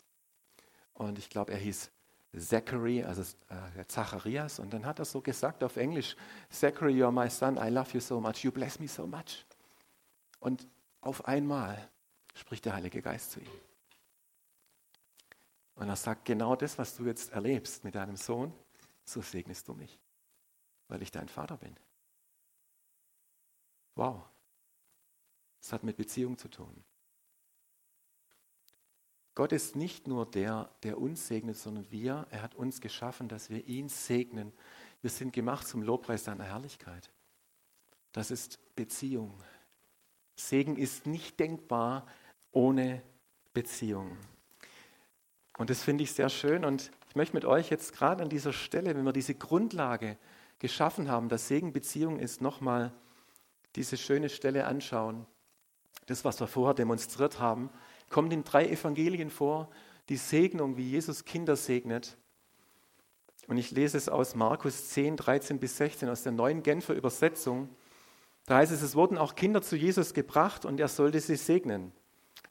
Und 0.95 1.21
ich 1.21 1.31
glaube, 1.31 1.53
er 1.53 1.59
hieß 1.59 1.93
Zachary, 2.39 3.03
also 3.03 3.23
äh, 3.49 3.85
Zacharias, 3.87 4.59
und 4.59 4.73
dann 4.73 4.85
hat 4.87 4.99
er 4.99 5.05
so 5.05 5.21
gesagt 5.21 5.63
auf 5.63 5.77
Englisch, 5.77 6.17
Zachary, 6.51 7.03
you're 7.03 7.11
my 7.11 7.31
son, 7.31 7.57
I 7.57 7.69
love 7.69 7.93
you 7.93 8.01
so 8.01 8.21
much, 8.21 8.45
you 8.45 8.51
bless 8.51 8.79
me 8.79 8.89
so 8.89 9.07
much. 9.07 9.47
Und 10.41 10.67
auf 11.01 11.27
einmal 11.27 11.91
spricht 12.35 12.65
der 12.65 12.75
Heilige 12.75 13.03
Geist 13.03 13.33
zu 13.33 13.41
ihm. 13.41 13.61
Und 15.77 15.89
er 15.89 15.97
sagt, 15.97 16.25
genau 16.25 16.57
das, 16.57 16.79
was 16.79 16.97
du 16.97 17.05
jetzt 17.05 17.33
erlebst 17.33 17.85
mit 17.85 17.95
deinem 17.95 18.17
Sohn, 18.17 18.53
so 19.05 19.21
segnest 19.23 19.69
du 19.69 19.75
mich, 19.75 19.99
weil 20.89 21.03
ich 21.03 21.11
dein 21.11 21.29
Vater 21.29 21.57
bin. 21.57 21.77
Wow. 23.97 24.23
Das 25.61 25.73
hat 25.73 25.83
mit 25.83 25.97
Beziehung 25.97 26.37
zu 26.37 26.49
tun. 26.49 26.85
Gott 29.35 29.53
ist 29.53 29.75
nicht 29.75 30.07
nur 30.07 30.27
der, 30.27 30.71
der 30.83 30.99
uns 30.99 31.27
segnet, 31.27 31.57
sondern 31.57 31.91
wir. 31.91 32.27
Er 32.31 32.43
hat 32.43 32.55
uns 32.55 32.81
geschaffen, 32.81 33.29
dass 33.29 33.51
wir 33.51 33.67
ihn 33.67 33.89
segnen. 33.89 34.53
Wir 35.03 35.11
sind 35.11 35.33
gemacht 35.33 35.67
zum 35.67 35.83
Lobpreis 35.83 36.25
seiner 36.25 36.45
Herrlichkeit. 36.45 37.11
Das 38.13 38.31
ist 38.31 38.61
Beziehung. 38.77 39.35
Segen 40.37 40.77
ist 40.77 41.07
nicht 41.07 41.41
denkbar 41.41 42.07
ohne 42.53 43.03
Beziehung. 43.53 44.17
Und 45.59 45.71
das 45.71 45.83
finde 45.83 46.05
ich 46.05 46.13
sehr 46.13 46.29
schön. 46.29 46.65
Und 46.65 46.93
ich 47.09 47.17
möchte 47.17 47.35
mit 47.35 47.45
euch 47.45 47.71
jetzt 47.71 47.93
gerade 47.93 48.23
an 48.23 48.29
dieser 48.29 48.53
Stelle, 48.53 48.95
wenn 48.95 49.05
wir 49.05 49.13
diese 49.13 49.35
Grundlage 49.35 50.17
geschaffen 50.61 51.09
haben, 51.09 51.29
dass 51.29 51.49
Segen 51.49 51.73
Beziehung 51.73 52.19
ist, 52.21 52.41
nochmal 52.41 52.93
diese 53.75 53.97
schöne 53.97 54.29
Stelle 54.29 54.67
anschauen. 54.67 55.27
Das, 56.07 56.25
was 56.25 56.39
wir 56.41 56.47
vorher 56.47 56.75
demonstriert 56.75 57.41
haben, 57.41 57.71
kommt 58.11 58.33
in 58.33 58.45
drei 58.45 58.69
Evangelien 58.69 59.31
vor, 59.31 59.69
die 60.09 60.17
Segnung, 60.17 60.77
wie 60.77 60.91
Jesus 60.91 61.25
Kinder 61.25 61.57
segnet. 61.57 62.17
Und 63.47 63.59
ich 63.59 63.71
lese 63.71 63.97
es 63.97 64.09
aus 64.09 64.35
Markus 64.35 64.91
10, 64.91 65.17
13 65.17 65.59
bis 65.59 65.77
16 65.77 66.09
aus 66.09 66.23
der 66.23 66.33
neuen 66.33 66.63
Genfer 66.63 66.95
Übersetzung. 66.95 67.69
Da 68.47 68.57
heißt 68.57 68.73
es, 68.73 68.83
es 68.83 68.95
wurden 68.95 69.19
auch 69.19 69.35
Kinder 69.35 69.63
zu 69.63 69.77
Jesus 69.77 70.15
gebracht 70.15 70.65
und 70.65 70.81
er 70.81 70.89
sollte 70.89 71.21
sie 71.21 71.37
segnen. 71.37 71.93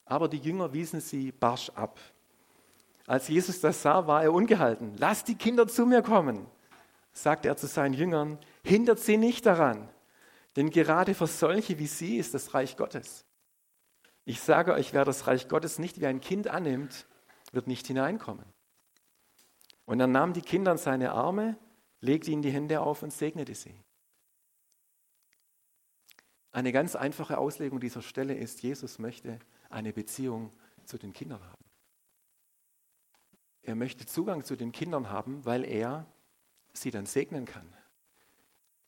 Aber 0.04 0.28
die 0.28 0.38
Jünger 0.38 0.72
wiesen 0.72 1.00
sie 1.00 1.32
barsch 1.32 1.70
ab. 1.70 1.98
Als 3.06 3.28
Jesus 3.28 3.60
das 3.60 3.82
sah, 3.82 4.06
war 4.06 4.22
er 4.22 4.32
ungehalten. 4.32 4.94
Lasst 4.98 5.28
die 5.28 5.34
Kinder 5.34 5.66
zu 5.66 5.86
mir 5.86 6.02
kommen, 6.02 6.46
sagte 7.12 7.48
er 7.48 7.56
zu 7.56 7.66
seinen 7.66 7.94
Jüngern. 7.94 8.38
Hindert 8.62 8.98
sie 8.98 9.16
nicht 9.16 9.46
daran, 9.46 9.88
denn 10.56 10.70
gerade 10.70 11.14
für 11.14 11.26
solche 11.26 11.78
wie 11.78 11.86
sie 11.86 12.16
ist 12.16 12.34
das 12.34 12.54
Reich 12.54 12.76
Gottes. 12.76 13.24
Ich 14.24 14.40
sage 14.40 14.72
euch, 14.72 14.94
wer 14.94 15.04
das 15.04 15.26
Reich 15.26 15.48
Gottes 15.48 15.78
nicht 15.78 16.00
wie 16.00 16.06
ein 16.06 16.20
Kind 16.20 16.48
annimmt, 16.48 17.06
wird 17.52 17.66
nicht 17.66 17.86
hineinkommen. 17.86 18.46
Und 19.84 20.00
er 20.00 20.06
nahm 20.06 20.32
die 20.32 20.42
Kinder 20.42 20.72
in 20.72 20.78
seine 20.78 21.12
Arme, 21.12 21.58
legte 22.00 22.30
ihnen 22.30 22.42
die 22.42 22.50
Hände 22.50 22.80
auf 22.80 23.02
und 23.02 23.12
segnete 23.12 23.54
sie. 23.54 23.78
Eine 26.52 26.72
ganz 26.72 26.94
einfache 26.94 27.36
Auslegung 27.36 27.80
dieser 27.80 28.00
Stelle 28.00 28.34
ist, 28.34 28.62
Jesus 28.62 28.98
möchte 28.98 29.40
eine 29.70 29.92
Beziehung 29.92 30.52
zu 30.84 30.98
den 30.98 31.12
Kindern 31.12 31.42
haben. 31.42 31.64
er 33.62 33.74
möchte 33.74 34.04
Zugang 34.06 34.44
zu 34.44 34.56
den 34.56 34.72
Kindern 34.72 35.08
haben, 35.08 35.44
weil 35.44 35.64
er 35.64 36.06
sie 36.74 36.90
dann 36.90 37.06
segnen 37.06 37.46
kann. 37.46 37.72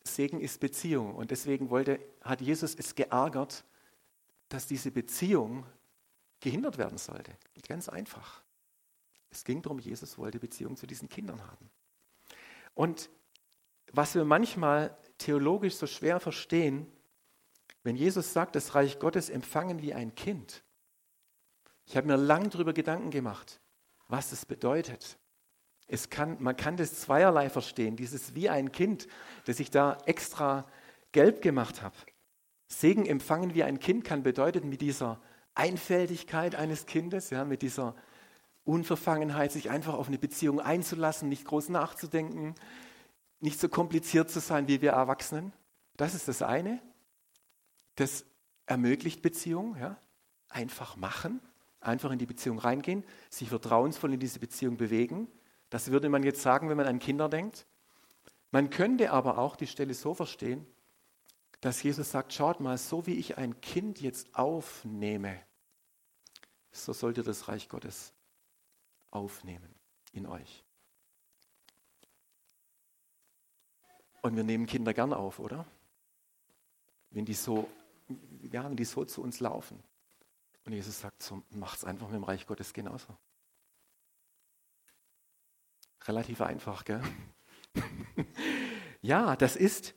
Segen 0.05 0.41
ist 0.41 0.61
Beziehung 0.61 1.15
und 1.15 1.31
deswegen 1.31 1.71
wollte, 1.71 1.99
hat 2.21 2.41
Jesus 2.41 2.75
es 2.75 2.95
geärgert, 2.95 3.65
dass 4.49 4.67
diese 4.67 4.91
Beziehung 4.91 5.67
gehindert 6.41 6.79
werden 6.79 6.99
sollte. 6.99 7.37
Ganz 7.67 7.89
einfach. 7.89 8.43
Es 9.31 9.45
ging 9.45 9.63
darum, 9.63 9.79
Jesus 9.79 10.19
wollte 10.19 10.39
Beziehung 10.39 10.77
zu 10.77 10.87
diesen 10.87 11.09
Kindern 11.09 11.43
haben. 11.47 11.71
Und 12.75 13.11
was 13.93 14.15
wir 14.15 14.25
manchmal 14.25 14.97
theologisch 15.19 15.77
so 15.77 15.87
schwer 15.87 16.21
verstehen, 16.21 16.87
wenn 17.83 17.97
Jesus 17.97 18.33
sagt, 18.33 18.57
das 18.57 18.75
Reich 18.75 18.99
Gottes 18.99 19.31
empfangen 19.31 19.81
wie 19.81 19.95
ein 19.95 20.15
Kind. 20.15 20.65
Ich 21.87 21.97
habe 21.97 22.09
mir 22.09 22.17
lang 22.17 22.51
darüber 22.51 22.73
Gedanken 22.73 23.11
gemacht, 23.11 23.61
was 24.09 24.31
das 24.31 24.45
bedeutet. 24.45 25.19
Es 25.87 26.11
kann, 26.11 26.43
man 26.43 26.57
kann 26.57 26.77
das 26.77 27.01
zweierlei 27.01 27.49
verstehen, 27.49 27.97
dieses 27.97 28.35
wie 28.35 28.49
ein 28.49 28.73
Kind, 28.73 29.07
das 29.45 29.61
ich 29.61 29.71
da 29.71 29.99
extra 30.05 30.69
gelb 31.13 31.43
gemacht 31.43 31.81
habe. 31.81 31.97
Segen 32.69 33.07
empfangen 33.07 33.55
wie 33.55 33.63
ein 33.63 33.79
Kind 33.79 34.05
kann 34.05 34.23
bedeuten 34.23 34.69
mit 34.69 34.81
dieser 34.81 35.21
Einfältigkeit 35.55 36.55
eines 36.55 36.87
Kindes, 36.87 37.31
ja, 37.31 37.45
mit 37.45 37.63
dieser 37.63 37.95
Unverfangenheit, 38.65 39.53
sich 39.53 39.71
einfach 39.71 39.95
auf 39.95 40.09
eine 40.09 40.19
Beziehung 40.19 40.61
einzulassen, 40.61 41.29
nicht 41.29 41.45
groß 41.45 41.69
nachzudenken, 41.69 42.55
nicht 43.41 43.61
so 43.61 43.69
kompliziert 43.69 44.31
zu 44.31 44.41
sein 44.41 44.69
wie 44.69 44.83
wir 44.83 44.93
Erwachsenen. 44.93 45.53
Das 45.97 46.15
ist 46.15 46.29
das 46.29 46.43
eine. 46.43 46.81
Das 47.95 48.25
ermöglicht 48.67 49.23
Beziehung, 49.23 49.77
ja? 49.79 49.97
einfach 50.49 50.97
machen, 50.97 51.41
einfach 51.81 52.11
in 52.11 52.19
die 52.19 52.27
Beziehung 52.27 52.59
reingehen, 52.59 53.05
sich 53.31 53.49
vertrauensvoll 53.49 54.15
in 54.15 54.21
diese 54.21 54.41
Beziehung 54.41 54.77
bewegen. 54.77 55.29
Das 55.71 55.91
würde 55.91 56.09
man 56.09 56.23
jetzt 56.23 56.43
sagen, 56.43 56.69
wenn 56.69 56.77
man 56.77 56.87
an 56.87 56.99
Kinder 56.99 57.29
denkt. 57.29 57.67
Man 58.51 58.71
könnte 58.71 59.11
aber 59.13 59.39
auch 59.39 59.57
die 59.57 59.67
Stelle 59.67 59.95
so 59.95 60.15
verstehen, 60.15 60.67
dass 61.61 61.83
Jesus 61.83 62.11
sagt, 62.11 62.33
schaut 62.33 62.61
mal, 62.61 62.79
so 62.79 63.07
wie 63.07 63.15
ich 63.15 63.39
ein 63.39 63.61
Kind 63.61 64.01
jetzt 64.01 64.35
aufnehme, 64.35 65.41
so 66.71 66.93
sollt 66.93 67.17
ihr 67.17 67.25
das 67.25 67.49
Reich 67.49 67.69
Gottes 67.69 68.13
aufnehmen 69.11 69.75
in 70.13 70.27
euch. 70.27 70.65
Und 74.23 74.37
wir 74.37 74.45
nehmen 74.45 74.67
Kinder 74.67 74.93
gern 74.93 75.13
auf, 75.13 75.39
oder? 75.39 75.67
Wenn 77.11 77.25
die 77.25 77.35
so, 77.35 77.69
ja, 78.43 78.65
wenn 78.65 78.77
die 78.77 78.85
so 78.85 79.05
zu 79.05 79.23
uns 79.23 79.41
laufen. 79.41 79.83
Und 80.65 80.73
Jesus 80.73 81.01
sagt, 81.01 81.23
so, 81.23 81.43
es 81.51 81.85
einfach 81.85 82.09
mit 82.09 82.17
dem 82.17 82.25
Reich 82.25 82.47
Gottes 82.47 82.73
genauso. 82.73 83.17
Relativ 86.03 86.41
einfach, 86.41 86.85
gell? 86.85 87.03
ja, 89.01 89.37
das 89.37 89.57
ist, 89.57 89.95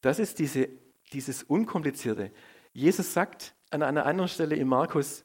das 0.00 0.18
ist 0.18 0.38
diese, 0.38 0.68
dieses 1.12 1.42
Unkomplizierte. 1.42 2.32
Jesus 2.72 3.12
sagt 3.12 3.54
an 3.70 3.82
einer 3.82 4.06
anderen 4.06 4.28
Stelle 4.28 4.56
in 4.56 4.68
Markus, 4.68 5.24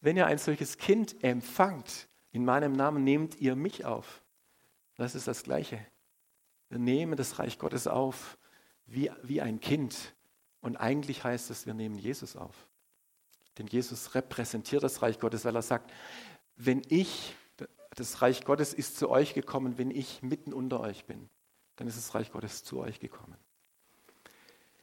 wenn 0.00 0.16
ihr 0.16 0.26
ein 0.26 0.38
solches 0.38 0.78
Kind 0.78 1.22
empfangt, 1.22 2.08
in 2.32 2.44
meinem 2.44 2.72
Namen 2.72 3.04
nehmt 3.04 3.40
ihr 3.40 3.56
mich 3.56 3.84
auf. 3.84 4.22
Das 4.96 5.14
ist 5.14 5.26
das 5.26 5.42
Gleiche. 5.42 5.84
Wir 6.68 6.78
nehmen 6.78 7.16
das 7.16 7.38
Reich 7.38 7.58
Gottes 7.58 7.86
auf 7.86 8.38
wie, 8.86 9.10
wie 9.22 9.40
ein 9.40 9.60
Kind. 9.60 10.14
Und 10.60 10.76
eigentlich 10.76 11.24
heißt 11.24 11.50
es, 11.50 11.66
wir 11.66 11.74
nehmen 11.74 11.96
Jesus 11.96 12.36
auf. 12.36 12.68
Denn 13.58 13.66
Jesus 13.66 14.14
repräsentiert 14.14 14.82
das 14.82 15.02
Reich 15.02 15.18
Gottes, 15.18 15.44
weil 15.44 15.56
er 15.56 15.62
sagt, 15.62 15.90
wenn 16.56 16.82
ich, 16.88 17.34
das 17.96 18.22
Reich 18.22 18.44
Gottes 18.44 18.72
ist 18.72 18.96
zu 18.96 19.10
euch 19.10 19.34
gekommen, 19.34 19.76
wenn 19.78 19.90
ich 19.90 20.22
mitten 20.22 20.52
unter 20.52 20.80
euch 20.80 21.04
bin, 21.06 21.28
dann 21.76 21.88
ist 21.88 21.96
das 21.96 22.14
Reich 22.14 22.30
Gottes 22.30 22.62
zu 22.62 22.78
euch 22.78 23.00
gekommen. 23.00 23.36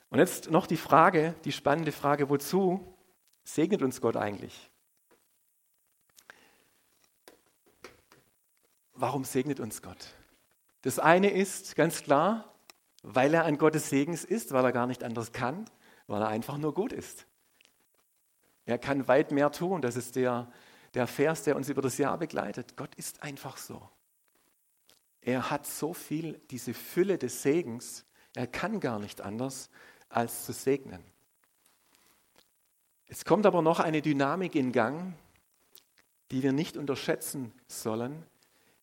Und 0.10 0.20
jetzt 0.20 0.50
noch 0.52 0.68
die 0.68 0.78
Frage, 0.78 1.36
die 1.44 1.52
spannende 1.52 1.92
Frage, 1.92 2.30
wozu 2.30 2.96
segnet 3.44 3.82
uns 3.82 4.00
Gott 4.02 4.16
eigentlich? 4.16 4.72
Warum 8.94 9.26
segnet 9.26 9.60
uns 9.60 9.82
Gott? 9.82 10.14
Das 10.82 10.98
eine 10.98 11.30
ist 11.30 11.76
ganz 11.76 12.04
klar, 12.04 12.54
weil 13.04 13.34
er 13.34 13.46
ein 13.46 13.58
Gottes 13.58 13.90
Segens 13.90 14.24
ist, 14.24 14.54
weil 14.54 14.64
er 14.64 14.72
gar 14.72 14.88
nicht 14.88 15.04
anders 15.04 15.32
kann, 15.34 15.70
weil 16.08 16.22
er 16.22 16.30
einfach 16.30 16.58
nur 16.58 16.74
gut 16.74 16.94
ist. 16.94 17.28
Er 18.66 18.78
kann 18.78 19.08
weit 19.08 19.32
mehr 19.32 19.52
tun. 19.52 19.82
Das 19.82 19.96
ist 19.96 20.16
der, 20.16 20.52
der 20.94 21.08
Vers, 21.08 21.44
der 21.44 21.56
uns 21.56 21.70
über 21.70 21.82
das 21.82 21.98
Jahr 21.98 22.18
begleitet. 22.18 22.76
Gott 22.76 22.96
ist 22.96 23.24
einfach 23.24 23.58
so. 23.58 23.90
Er 25.22 25.50
hat 25.50 25.66
so 25.66 25.94
viel, 25.94 26.40
diese 26.50 26.74
Fülle 26.74 27.18
des 27.18 27.42
Segens, 27.42 28.06
er 28.34 28.48
kann 28.48 28.80
gar 28.80 29.00
nicht 29.00 29.22
anders, 29.22 29.70
als 30.10 30.46
zu 30.46 30.54
segnen. 30.54 31.04
Es 33.08 33.24
kommt 33.24 33.46
aber 33.46 33.62
noch 33.62 33.80
eine 33.80 34.02
Dynamik 34.02 34.56
in 34.56 34.72
Gang, 34.72 35.14
die 36.32 36.44
wir 36.44 36.52
nicht 36.52 36.76
unterschätzen 36.76 37.54
sollen. 37.68 38.24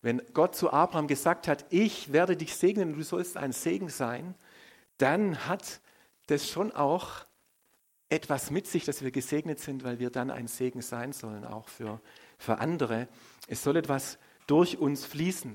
Wenn 0.00 0.22
Gott 0.32 0.54
zu 0.54 0.72
Abraham 0.72 1.06
gesagt 1.06 1.48
hat, 1.48 1.66
ich 1.70 2.12
werde 2.12 2.37
dich 2.37 2.56
segnen 2.56 2.94
du 2.94 3.02
sollst 3.02 3.37
ein 3.37 3.52
Segen 3.52 3.88
sein, 3.88 4.34
dann 4.98 5.46
hat 5.46 5.80
das 6.26 6.48
schon 6.48 6.72
auch 6.72 7.26
etwas 8.08 8.50
mit 8.50 8.66
sich, 8.66 8.84
dass 8.84 9.02
wir 9.02 9.10
gesegnet 9.10 9.60
sind, 9.60 9.84
weil 9.84 9.98
wir 9.98 10.10
dann 10.10 10.30
ein 10.30 10.46
Segen 10.46 10.82
sein 10.82 11.12
sollen, 11.12 11.44
auch 11.44 11.68
für, 11.68 12.00
für 12.38 12.58
andere. 12.58 13.08
Es 13.48 13.62
soll 13.62 13.76
etwas 13.76 14.18
durch 14.46 14.78
uns 14.78 15.04
fließen. 15.04 15.54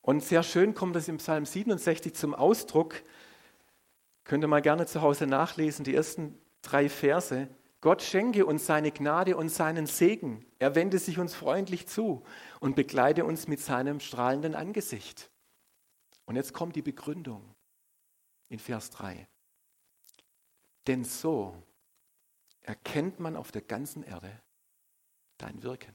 Und 0.00 0.22
sehr 0.22 0.42
schön 0.42 0.74
kommt 0.74 0.96
das 0.96 1.08
im 1.08 1.18
Psalm 1.18 1.46
67 1.46 2.14
zum 2.14 2.34
Ausdruck. 2.34 3.02
Könnt 4.32 4.44
ihr 4.44 4.48
mal 4.48 4.62
gerne 4.62 4.86
zu 4.86 5.02
Hause 5.02 5.26
nachlesen, 5.26 5.84
die 5.84 5.94
ersten 5.94 6.40
drei 6.62 6.88
Verse. 6.88 7.50
Gott 7.82 8.00
schenke 8.00 8.46
uns 8.46 8.64
seine 8.64 8.90
Gnade 8.90 9.36
und 9.36 9.50
seinen 9.50 9.84
Segen. 9.84 10.46
Er 10.58 10.74
wende 10.74 10.98
sich 10.98 11.18
uns 11.18 11.34
freundlich 11.34 11.86
zu 11.86 12.24
und 12.58 12.74
begleite 12.74 13.26
uns 13.26 13.46
mit 13.46 13.60
seinem 13.60 14.00
strahlenden 14.00 14.54
Angesicht. 14.54 15.30
Und 16.24 16.36
jetzt 16.36 16.54
kommt 16.54 16.76
die 16.76 16.80
Begründung 16.80 17.54
in 18.48 18.58
Vers 18.58 18.88
3. 18.88 19.28
Denn 20.86 21.04
so 21.04 21.54
erkennt 22.62 23.20
man 23.20 23.36
auf 23.36 23.52
der 23.52 23.60
ganzen 23.60 24.02
Erde 24.02 24.40
dein 25.36 25.62
Wirken. 25.62 25.92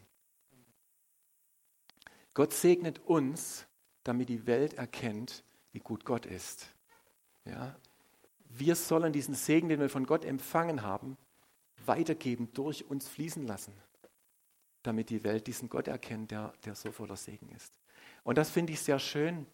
Gott 2.35 2.53
segnet 2.53 2.99
uns, 2.99 3.65
damit 4.03 4.29
die 4.29 4.45
Welt 4.45 4.75
erkennt, 4.75 5.43
wie 5.71 5.79
gut 5.79 6.05
Gott 6.05 6.27
ist. 6.27 6.67
Ja? 7.43 7.75
Wir 8.59 8.75
sollen 8.75 9.13
diesen 9.13 9.35
Segen, 9.35 9.69
den 9.69 9.79
wir 9.79 9.89
von 9.89 10.05
Gott 10.05 10.25
empfangen 10.25 10.81
haben, 10.81 11.17
weitergeben, 11.85 12.49
durch 12.53 12.89
uns 12.89 13.07
fließen 13.07 13.45
lassen, 13.45 13.73
damit 14.83 15.09
die 15.09 15.23
Welt 15.23 15.47
diesen 15.47 15.69
Gott 15.69 15.87
erkennt, 15.87 16.31
der, 16.31 16.53
der 16.65 16.75
so 16.75 16.91
voller 16.91 17.15
Segen 17.15 17.49
ist. 17.49 17.77
Und 18.23 18.37
das 18.37 18.49
finde 18.49 18.73
ich 18.73 18.81
sehr 18.81 18.99
schön. 18.99 19.45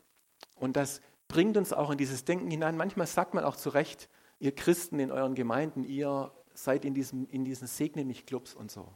Und 0.56 0.76
das 0.76 1.02
bringt 1.28 1.58
uns 1.58 1.74
auch 1.74 1.90
in 1.90 1.98
dieses 1.98 2.26
Denken 2.26 2.50
hinein. 2.50 2.78
Manchmal 2.78 3.08
sagt 3.08 3.34
man 3.34 3.44
auch 3.44 3.56
zu 3.56 3.70
Recht, 3.70 4.10
ihr 4.40 4.54
Christen 4.54 5.00
in 5.00 5.12
euren 5.12 5.36
Gemeinden, 5.36 5.84
ihr 5.84 6.32
seid 6.54 6.86
in, 6.86 6.94
diesem, 6.94 7.28
in 7.28 7.46
diesen 7.46 7.68
Segne 7.68 8.06
mich 8.06 8.26
Clubs 8.26 8.54
und 8.54 8.72
so. 8.72 8.88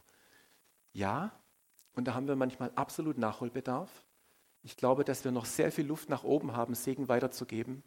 Ja, 0.92 1.32
und 1.94 2.06
da 2.06 2.14
haben 2.14 2.28
wir 2.28 2.36
manchmal 2.36 2.70
absolut 2.74 3.18
Nachholbedarf. 3.18 3.90
Ich 4.62 4.76
glaube, 4.76 5.04
dass 5.04 5.24
wir 5.24 5.32
noch 5.32 5.46
sehr 5.46 5.72
viel 5.72 5.86
Luft 5.86 6.08
nach 6.08 6.24
oben 6.24 6.56
haben, 6.56 6.74
Segen 6.74 7.08
weiterzugeben. 7.08 7.82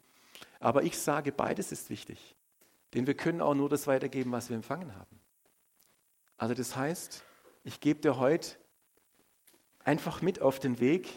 Aber 0.60 0.82
ich 0.82 0.98
sage, 0.98 1.32
beides 1.32 1.72
ist 1.72 1.90
wichtig. 1.90 2.36
Denn 2.94 3.06
wir 3.06 3.14
können 3.14 3.40
auch 3.40 3.54
nur 3.54 3.68
das 3.68 3.86
weitergeben, 3.86 4.32
was 4.32 4.48
wir 4.48 4.56
empfangen 4.56 4.94
haben. 4.94 5.20
Also 6.36 6.54
das 6.54 6.76
heißt, 6.76 7.24
ich 7.64 7.80
gebe 7.80 8.00
dir 8.00 8.18
heute 8.18 8.56
einfach 9.84 10.22
mit 10.22 10.40
auf 10.40 10.58
den 10.58 10.80
Weg, 10.80 11.08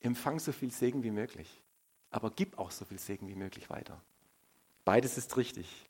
empfang 0.00 0.38
so 0.38 0.52
viel 0.52 0.70
Segen 0.70 1.02
wie 1.02 1.10
möglich, 1.10 1.62
aber 2.10 2.30
gib 2.30 2.58
auch 2.58 2.70
so 2.70 2.84
viel 2.84 2.98
Segen 2.98 3.28
wie 3.28 3.34
möglich 3.34 3.70
weiter. 3.70 4.00
Beides 4.84 5.18
ist 5.18 5.36
richtig. 5.36 5.86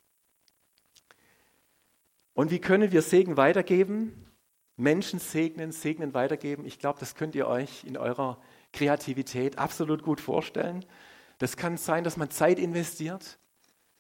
Und 2.33 2.51
wie 2.51 2.61
können 2.61 2.93
wir 2.93 3.03
Segen 3.03 3.37
weitergeben? 3.37 4.27
Menschen 4.77 5.19
segnen, 5.19 5.73
segnen 5.73 6.15
weitergeben. 6.15 6.67
Ich 6.67 6.79
glaube, 6.79 7.01
das 7.01 7.15
könnt 7.15 7.35
ihr 7.35 7.47
euch 7.47 7.85
in 7.85 7.97
eurer 7.97 8.41
Kreativität 8.73 9.59
absolut 9.59 10.03
gut 10.03 10.21
vorstellen. 10.21 10.85
Das 11.39 11.57
kann 11.57 11.77
sein, 11.77 12.05
dass 12.05 12.17
man 12.17 12.31
Zeit 12.31 12.59
investiert, 12.59 13.39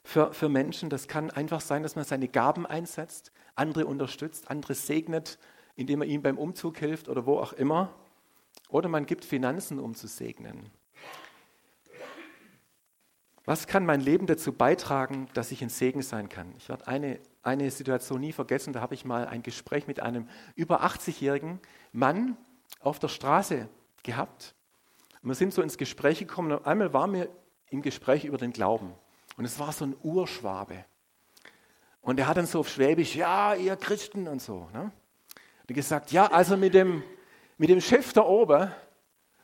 für, 0.06 0.32
für 0.32 0.48
Menschen. 0.48 0.88
Das 0.88 1.08
kann 1.08 1.30
einfach 1.30 1.60
sein, 1.60 1.82
dass 1.82 1.96
man 1.96 2.04
seine 2.04 2.28
Gaben 2.28 2.64
einsetzt, 2.64 3.32
andere 3.54 3.86
unterstützt, 3.86 4.50
andere 4.50 4.74
segnet, 4.74 5.38
indem 5.74 5.98
man 5.98 6.08
ihnen 6.08 6.22
beim 6.22 6.38
Umzug 6.38 6.78
hilft 6.78 7.08
oder 7.08 7.26
wo 7.26 7.38
auch 7.38 7.52
immer. 7.52 7.92
Oder 8.68 8.88
man 8.88 9.04
gibt 9.04 9.24
Finanzen, 9.24 9.78
um 9.78 9.94
zu 9.94 10.06
segnen. 10.06 10.70
Was 13.44 13.66
kann 13.66 13.84
mein 13.84 14.00
Leben 14.00 14.26
dazu 14.26 14.52
beitragen, 14.52 15.28
dass 15.34 15.52
ich 15.52 15.62
ein 15.62 15.68
Segen 15.68 16.02
sein 16.02 16.28
kann? 16.28 16.52
Ich 16.56 16.68
werde 16.68 16.88
eine, 16.88 17.20
eine 17.42 17.70
Situation 17.70 18.20
nie 18.20 18.32
vergessen. 18.32 18.72
Da 18.72 18.80
habe 18.80 18.94
ich 18.94 19.04
mal 19.04 19.26
ein 19.26 19.42
Gespräch 19.42 19.86
mit 19.86 20.00
einem 20.00 20.28
über 20.56 20.84
80-jährigen 20.84 21.60
Mann 21.92 22.36
auf 22.80 22.98
der 22.98 23.08
Straße 23.08 23.68
gehabt. 24.02 24.54
Und 25.26 25.30
wir 25.30 25.34
sind 25.34 25.52
so 25.52 25.60
ins 25.60 25.76
Gespräch 25.76 26.20
gekommen. 26.20 26.52
Und 26.52 26.64
einmal 26.66 26.92
waren 26.92 27.12
wir 27.12 27.28
im 27.70 27.82
Gespräch 27.82 28.24
über 28.24 28.38
den 28.38 28.52
Glauben. 28.52 28.94
Und 29.36 29.44
es 29.44 29.58
war 29.58 29.72
so 29.72 29.84
ein 29.84 29.96
Urschwabe. 30.04 30.84
Und 32.00 32.20
er 32.20 32.28
hat 32.28 32.36
dann 32.36 32.46
so 32.46 32.60
auf 32.60 32.68
Schwäbisch, 32.68 33.16
ja, 33.16 33.56
ihr 33.56 33.74
Christen 33.74 34.28
und 34.28 34.40
so. 34.40 34.68
Ne? 34.72 34.92
Und 35.68 35.74
gesagt, 35.74 36.12
ja, 36.12 36.30
also 36.30 36.56
mit 36.56 36.74
dem, 36.74 37.02
mit 37.58 37.70
dem 37.70 37.80
Chef 37.80 38.12
da 38.12 38.20
oben, 38.20 38.70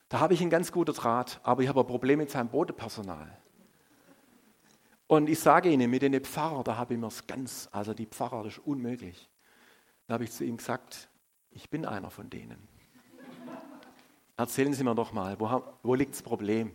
da 0.09 0.21
habe 0.21 0.35
ich 0.35 0.41
einen 0.41 0.51
ganz 0.51 0.71
guten 0.71 0.95
Draht, 0.95 1.41
aber 1.43 1.63
ich 1.63 1.69
habe 1.69 1.81
ein 1.81 1.87
Problem 1.87 2.21
mit 2.21 2.31
seinem 2.31 2.51
Bodepersonal. 2.51 3.37
Und 5.09 5.29
ich 5.29 5.41
sage 5.41 5.69
Ihnen, 5.69 5.91
mit 5.91 6.03
den 6.03 6.15
Pfarrer, 6.25 6.63
da 6.63 6.77
habe 6.77 6.95
ich 6.95 7.01
mir 7.01 7.09
es 7.09 7.27
ganz, 7.27 7.69
also 7.73 7.93
die 7.93 8.07
Pfarrer, 8.07 8.45
das 8.45 8.53
ist 8.53 8.65
unmöglich. 8.65 9.29
Da 10.07 10.15
habe 10.15 10.23
ich 10.23 10.31
zu 10.31 10.45
ihm 10.45 10.59
gesagt, 10.59 11.09
ich 11.51 11.71
bin 11.71 11.85
einer 11.85 12.13
von 12.13 12.31
denen. 12.31 12.72
Erzählen 14.37 14.73
Sie 14.73 14.83
mir 14.83 14.95
doch 14.95 15.13
mal, 15.13 15.39
wo, 15.39 15.63
wo 15.83 15.95
liegt 15.95 16.13
das 16.13 16.23
Problem? 16.23 16.73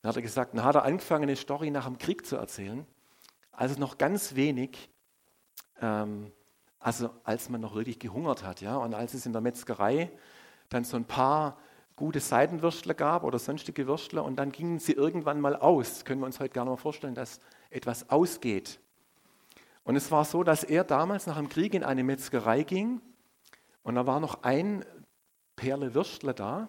Dann 0.00 0.08
hat 0.08 0.16
er 0.16 0.22
gesagt, 0.22 0.54
dann 0.54 0.64
hat 0.64 0.74
er 0.74 0.84
angefangen, 0.84 1.24
eine 1.24 1.36
Story 1.36 1.70
nach 1.70 1.84
dem 1.84 1.98
Krieg 1.98 2.26
zu 2.26 2.36
erzählen, 2.36 2.86
als 3.52 3.72
es 3.72 3.78
noch 3.78 3.98
ganz 3.98 4.34
wenig, 4.34 4.88
ähm, 5.80 6.32
also 6.80 7.10
als 7.24 7.48
man 7.50 7.60
noch 7.60 7.74
wirklich 7.74 7.98
gehungert 7.98 8.42
hat, 8.42 8.62
ja, 8.62 8.76
und 8.76 8.94
als 8.94 9.14
es 9.14 9.26
in 9.26 9.32
der 9.32 9.42
Metzgerei 9.42 10.10
dann 10.70 10.84
so 10.84 10.96
ein 10.96 11.04
paar 11.04 11.58
gute 11.94 12.20
Seidenwürstler 12.20 12.94
gab 12.94 13.22
oder 13.22 13.38
sonstige 13.38 13.86
Würstler 13.86 14.24
und 14.24 14.36
dann 14.36 14.50
gingen 14.50 14.78
sie 14.78 14.92
irgendwann 14.92 15.40
mal 15.40 15.54
aus. 15.54 16.04
können 16.04 16.20
wir 16.20 16.26
uns 16.26 16.40
heute 16.40 16.58
nicht 16.58 16.66
mehr 16.66 16.76
vorstellen, 16.78 17.14
dass 17.14 17.40
etwas 17.70 18.08
ausgeht. 18.08 18.80
Und 19.84 19.96
es 19.96 20.10
war 20.10 20.24
so, 20.24 20.42
dass 20.42 20.64
er 20.64 20.84
damals 20.84 21.26
nach 21.26 21.36
dem 21.36 21.48
Krieg 21.48 21.74
in 21.74 21.84
eine 21.84 22.02
Metzgerei 22.02 22.62
ging 22.62 23.00
und 23.82 23.94
da 23.94 24.06
war 24.06 24.20
noch 24.20 24.42
ein 24.42 24.84
Perle 25.56 25.94
Würstler 25.94 26.34
da 26.34 26.68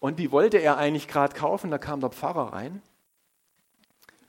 und 0.00 0.18
die 0.18 0.32
wollte 0.32 0.58
er 0.58 0.78
eigentlich 0.78 1.08
gerade 1.08 1.34
kaufen, 1.34 1.70
da 1.70 1.78
kam 1.78 2.00
der 2.00 2.10
Pfarrer 2.10 2.52
rein. 2.52 2.82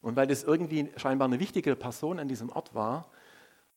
Und 0.02 0.16
weil 0.16 0.28
das 0.28 0.44
irgendwie 0.44 0.92
scheinbar 0.98 1.28
eine 1.28 1.40
wichtige 1.40 1.76
Person 1.76 2.20
an 2.20 2.28
diesem 2.28 2.50
Ort 2.50 2.76
war, 2.76 3.08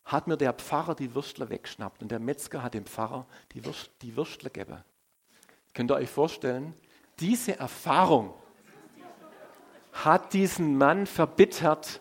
hat 0.05 0.27
mir 0.27 0.37
der 0.37 0.53
Pfarrer 0.53 0.95
die 0.95 1.15
Würstler 1.15 1.51
weggeschnappt 1.51 2.03
und 2.03 2.11
der 2.11 2.19
Metzger 2.19 2.63
hat 2.63 2.75
dem 2.75 2.85
Pfarrer 2.85 3.27
die, 3.53 3.65
Würst, 3.65 3.91
die 4.03 4.17
Würstler 4.17 4.51
gegeben. 4.51 4.85
Könnt 5.73 5.91
ihr 5.91 5.97
euch 5.97 6.11
vorstellen, 6.11 6.75
diese 7.19 7.59
Erfahrung 7.59 8.35
hat 9.93 10.33
diesen 10.33 10.77
Mann 10.77 11.07
verbittert 11.07 12.01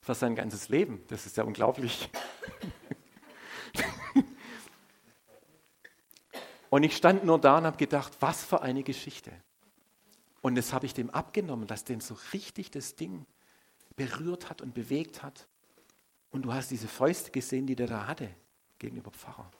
für 0.00 0.14
sein 0.14 0.34
ganzes 0.34 0.68
Leben. 0.68 1.04
Das 1.08 1.26
ist 1.26 1.36
ja 1.36 1.44
unglaublich. 1.44 2.10
Und 6.70 6.84
ich 6.84 6.96
stand 6.96 7.24
nur 7.24 7.38
da 7.38 7.58
und 7.58 7.64
habe 7.64 7.76
gedacht, 7.76 8.16
was 8.20 8.44
für 8.44 8.62
eine 8.62 8.82
Geschichte. 8.82 9.32
Und 10.40 10.54
das 10.54 10.72
habe 10.72 10.86
ich 10.86 10.94
dem 10.94 11.10
abgenommen, 11.10 11.66
dass 11.66 11.84
den 11.84 12.00
so 12.00 12.16
richtig 12.32 12.70
das 12.70 12.94
Ding 12.94 13.26
berührt 13.96 14.48
hat 14.48 14.62
und 14.62 14.72
bewegt 14.72 15.22
hat. 15.22 15.46
Und 16.30 16.42
du 16.42 16.54
hast 16.54 16.70
diese 16.70 16.88
Fäuste 16.88 17.32
gesehen, 17.32 17.66
die 17.66 17.76
der 17.76 17.88
da 17.88 18.06
hatte 18.06 18.30
gegenüber 18.78 19.10
Pfarrer. 19.10 19.50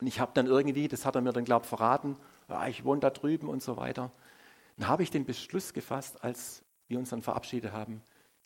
Und 0.00 0.06
ich 0.06 0.18
habe 0.18 0.32
dann 0.34 0.46
irgendwie, 0.46 0.88
das 0.88 1.04
hat 1.04 1.14
er 1.14 1.20
mir 1.20 1.32
dann, 1.32 1.44
glaube 1.44 1.64
ich, 1.64 1.68
verraten, 1.68 2.16
ja, 2.48 2.66
ich 2.66 2.84
wohne 2.84 3.00
da 3.00 3.10
drüben 3.10 3.48
und 3.48 3.62
so 3.62 3.76
weiter. 3.76 4.10
Dann 4.76 4.88
habe 4.88 5.02
ich 5.02 5.10
den 5.10 5.24
Beschluss 5.24 5.72
gefasst, 5.74 6.24
als 6.24 6.64
wir 6.88 6.98
uns 6.98 7.10
dann 7.10 7.22
verabschiedet 7.22 7.72
haben, 7.72 8.02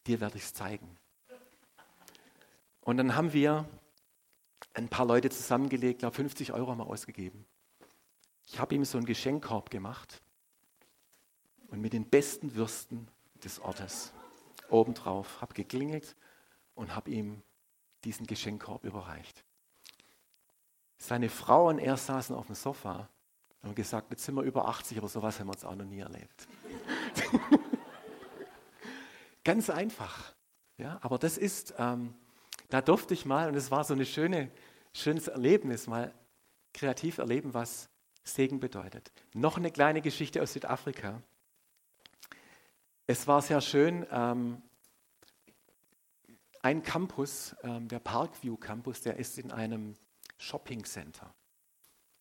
dir 0.06 0.20
werde 0.20 0.36
ich 0.36 0.44
es 0.44 0.54
zeigen. 0.54 0.98
Und 2.82 2.98
dann 2.98 3.16
haben 3.16 3.32
wir 3.32 3.64
ein 4.74 4.88
paar 4.88 5.06
Leute 5.06 5.30
zusammengelegt, 5.30 6.00
glaube 6.00 6.16
50 6.16 6.52
Euro 6.52 6.72
haben 6.72 6.78
wir 6.78 6.86
ausgegeben. 6.86 7.46
Ich 8.46 8.58
habe 8.60 8.74
ihm 8.74 8.84
so 8.84 8.96
einen 8.96 9.06
Geschenkkorb 9.06 9.70
gemacht 9.70 10.22
und 11.68 11.80
mit 11.80 11.92
den 11.92 12.08
besten 12.08 12.54
Würsten 12.54 13.08
des 13.42 13.60
Ortes 13.60 14.12
obendrauf, 14.68 15.40
habe 15.40 15.52
geklingelt 15.54 16.16
und 16.74 16.94
habe 16.94 17.10
ihm 17.10 17.42
diesen 18.04 18.26
Geschenkkorb 18.26 18.84
überreicht. 18.84 19.44
Seine 20.98 21.28
Frau 21.28 21.68
und 21.68 21.78
er 21.78 21.96
saßen 21.96 22.34
auf 22.34 22.46
dem 22.46 22.54
Sofa 22.54 23.08
und 23.60 23.68
haben 23.68 23.74
gesagt, 23.74 24.10
jetzt 24.10 24.24
sind 24.24 24.36
wir 24.36 24.42
über 24.42 24.68
80, 24.68 24.98
aber 24.98 25.08
sowas 25.08 25.38
haben 25.38 25.48
wir 25.48 25.54
uns 25.54 25.64
auch 25.64 25.74
noch 25.74 25.84
nie 25.84 26.00
erlebt. 26.00 26.48
Ganz 29.44 29.70
einfach. 29.70 30.34
Ja, 30.78 30.98
aber 31.02 31.18
das 31.18 31.36
ist, 31.36 31.74
ähm, 31.78 32.14
da 32.68 32.80
durfte 32.80 33.14
ich 33.14 33.24
mal, 33.24 33.48
und 33.48 33.54
es 33.56 33.70
war 33.70 33.84
so 33.84 33.94
ein 33.94 34.04
schöne, 34.06 34.50
schönes 34.92 35.28
Erlebnis, 35.28 35.86
mal 35.86 36.14
kreativ 36.72 37.18
erleben, 37.18 37.54
was 37.54 37.88
Segen 38.28 38.60
bedeutet. 38.60 39.12
Noch 39.34 39.56
eine 39.56 39.70
kleine 39.70 40.02
Geschichte 40.02 40.42
aus 40.42 40.52
Südafrika. 40.52 41.22
Es 43.06 43.26
war 43.26 43.40
sehr 43.40 43.60
schön, 43.60 44.04
ähm, 44.10 44.62
ein 46.60 46.82
Campus, 46.82 47.54
ähm, 47.62 47.86
der 47.86 48.00
Parkview 48.00 48.56
Campus, 48.56 49.00
der 49.00 49.16
ist 49.16 49.38
in 49.38 49.52
einem 49.52 49.94
Shopping 50.38 50.84
Center. 50.84 51.32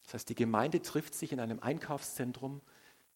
Das 0.04 0.13
heißt, 0.13 0.30
die 0.30 0.36
Gemeinde 0.36 0.84
trifft 0.84 1.15
sich 1.15 1.32
in 1.32 1.39
einem 1.39 1.60
Einkaufszentrum 1.60 2.62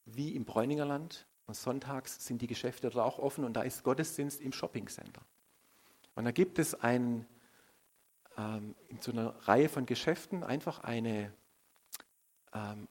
wie 0.05 0.35
im 0.35 0.45
Bräuningerland 0.45 1.27
und 1.45 1.53
sonntags 1.53 2.25
sind 2.25 2.41
die 2.41 2.47
Geschäfte 2.47 2.89
dort 2.89 3.05
auch 3.05 3.19
offen 3.19 3.43
und 3.43 3.53
da 3.53 3.61
ist 3.61 3.83
Gottesdienst 3.83 4.41
im 4.41 4.51
Shopping 4.51 4.87
Center. 4.87 5.21
Und 6.15 6.25
da 6.25 6.31
gibt 6.31 6.57
es 6.57 6.73
ein, 6.73 7.27
ähm, 8.35 8.75
in 8.87 8.99
so 8.99 9.11
einer 9.11 9.35
Reihe 9.47 9.69
von 9.69 9.85
Geschäften 9.85 10.43
einfach 10.43 10.79
eine 10.79 11.31
ähm, 12.53 12.87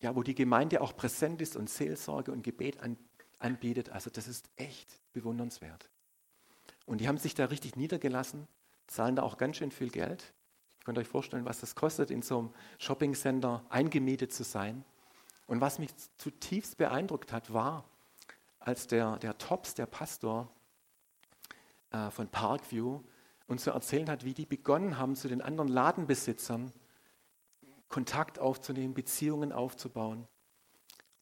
ja, 0.00 0.14
wo 0.16 0.22
die 0.22 0.34
Gemeinde 0.34 0.80
auch 0.80 0.96
präsent 0.96 1.40
ist 1.40 1.56
und 1.56 1.70
Seelsorge 1.70 2.32
und 2.32 2.42
Gebet 2.42 2.80
an, 2.80 2.96
anbietet. 3.38 3.90
Also 3.90 4.10
das 4.10 4.26
ist 4.26 4.48
echt 4.56 5.00
bewundernswert. 5.12 5.88
Und 6.86 7.00
die 7.00 7.08
haben 7.08 7.18
sich 7.18 7.34
da 7.34 7.46
richtig 7.46 7.76
niedergelassen, 7.76 8.48
zahlen 8.86 9.16
da 9.16 9.22
auch 9.22 9.38
ganz 9.38 9.56
schön 9.56 9.70
viel 9.70 9.90
Geld. 9.90 10.32
Ihr 10.80 10.84
könnt 10.84 10.98
euch 10.98 11.08
vorstellen, 11.08 11.44
was 11.44 11.60
das 11.60 11.74
kostet, 11.74 12.10
in 12.10 12.22
so 12.22 12.38
einem 12.38 12.50
Shoppingcenter 12.78 13.64
eingemietet 13.68 14.32
zu 14.32 14.42
sein. 14.42 14.84
Und 15.46 15.60
was 15.60 15.78
mich 15.78 15.90
zutiefst 16.18 16.76
beeindruckt 16.76 17.32
hat, 17.32 17.52
war, 17.52 17.84
als 18.58 18.86
der, 18.86 19.18
der 19.18 19.38
Tops, 19.38 19.74
der 19.74 19.86
Pastor 19.86 20.50
äh, 21.90 22.10
von 22.10 22.28
Parkview, 22.28 23.00
uns 23.46 23.64
so 23.64 23.70
erzählt 23.70 24.08
hat, 24.08 24.24
wie 24.24 24.34
die 24.34 24.46
begonnen 24.46 24.98
haben, 24.98 25.14
zu 25.14 25.28
den 25.28 25.42
anderen 25.42 25.68
Ladenbesitzern 25.68 26.72
Kontakt 27.92 28.38
aufzunehmen, 28.38 28.94
Beziehungen 28.94 29.52
aufzubauen. 29.52 30.26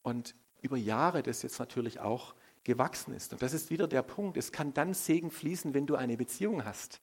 Und 0.03 0.37
über 0.63 0.77
Jahre 0.77 1.23
das 1.23 1.43
jetzt 1.43 1.59
natürlich 1.59 1.99
auch 1.99 2.35
gewachsen 2.63 3.13
ist. 3.13 3.33
Und 3.33 3.43
das 3.43 3.53
ist 3.53 3.71
wieder 3.71 3.89
der 3.89 4.03
Punkt. 4.03 4.37
Es 4.37 4.53
kann 4.53 4.73
dann 4.73 4.95
Segen 4.95 5.33
fließen, 5.33 5.75
wenn 5.75 5.87
du 5.87 5.97
eine 5.97 6.17
Beziehung 6.17 6.65
hast. 6.65 7.01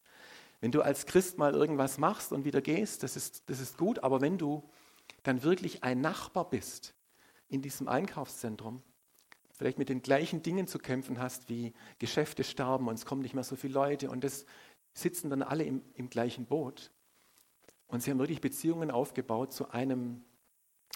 Wenn 0.62 0.72
du 0.72 0.82
als 0.82 1.06
Christ 1.06 1.38
mal 1.38 1.54
irgendwas 1.54 1.98
machst 1.98 2.32
und 2.32 2.46
wieder 2.46 2.62
gehst, 2.62 3.04
das 3.04 3.18
ist, 3.18 3.50
das 3.50 3.60
ist 3.60 3.78
gut. 3.78 4.00
Aber 4.00 4.22
wenn 4.22 4.38
du 4.38 4.68
dann 5.24 5.44
wirklich 5.44 5.84
ein 5.84 6.00
Nachbar 6.00 6.50
bist 6.50 6.96
in 7.50 7.62
diesem 7.62 7.90
Einkaufszentrum, 7.90 8.82
vielleicht 9.52 9.80
mit 9.80 9.90
den 9.90 10.02
gleichen 10.02 10.42
Dingen 10.44 10.68
zu 10.68 10.80
kämpfen 10.80 11.20
hast, 11.20 11.50
wie 11.50 11.74
Geschäfte 12.00 12.46
sterben 12.46 12.88
und 12.88 12.96
es 12.96 13.06
kommen 13.06 13.22
nicht 13.22 13.34
mehr 13.34 13.44
so 13.44 13.58
viele 13.58 13.74
Leute 13.74 14.10
und 14.10 14.24
das 14.24 14.46
sitzen 14.94 15.30
dann 15.30 15.44
alle 15.44 15.66
im, 15.66 15.82
im 15.96 16.10
gleichen 16.10 16.46
Boot, 16.46 16.92
und 17.88 18.02
sie 18.02 18.12
haben 18.12 18.20
wirklich 18.20 18.42
Beziehungen 18.42 18.92
aufgebaut 18.92 19.54
zu 19.54 19.72
einem 19.72 20.24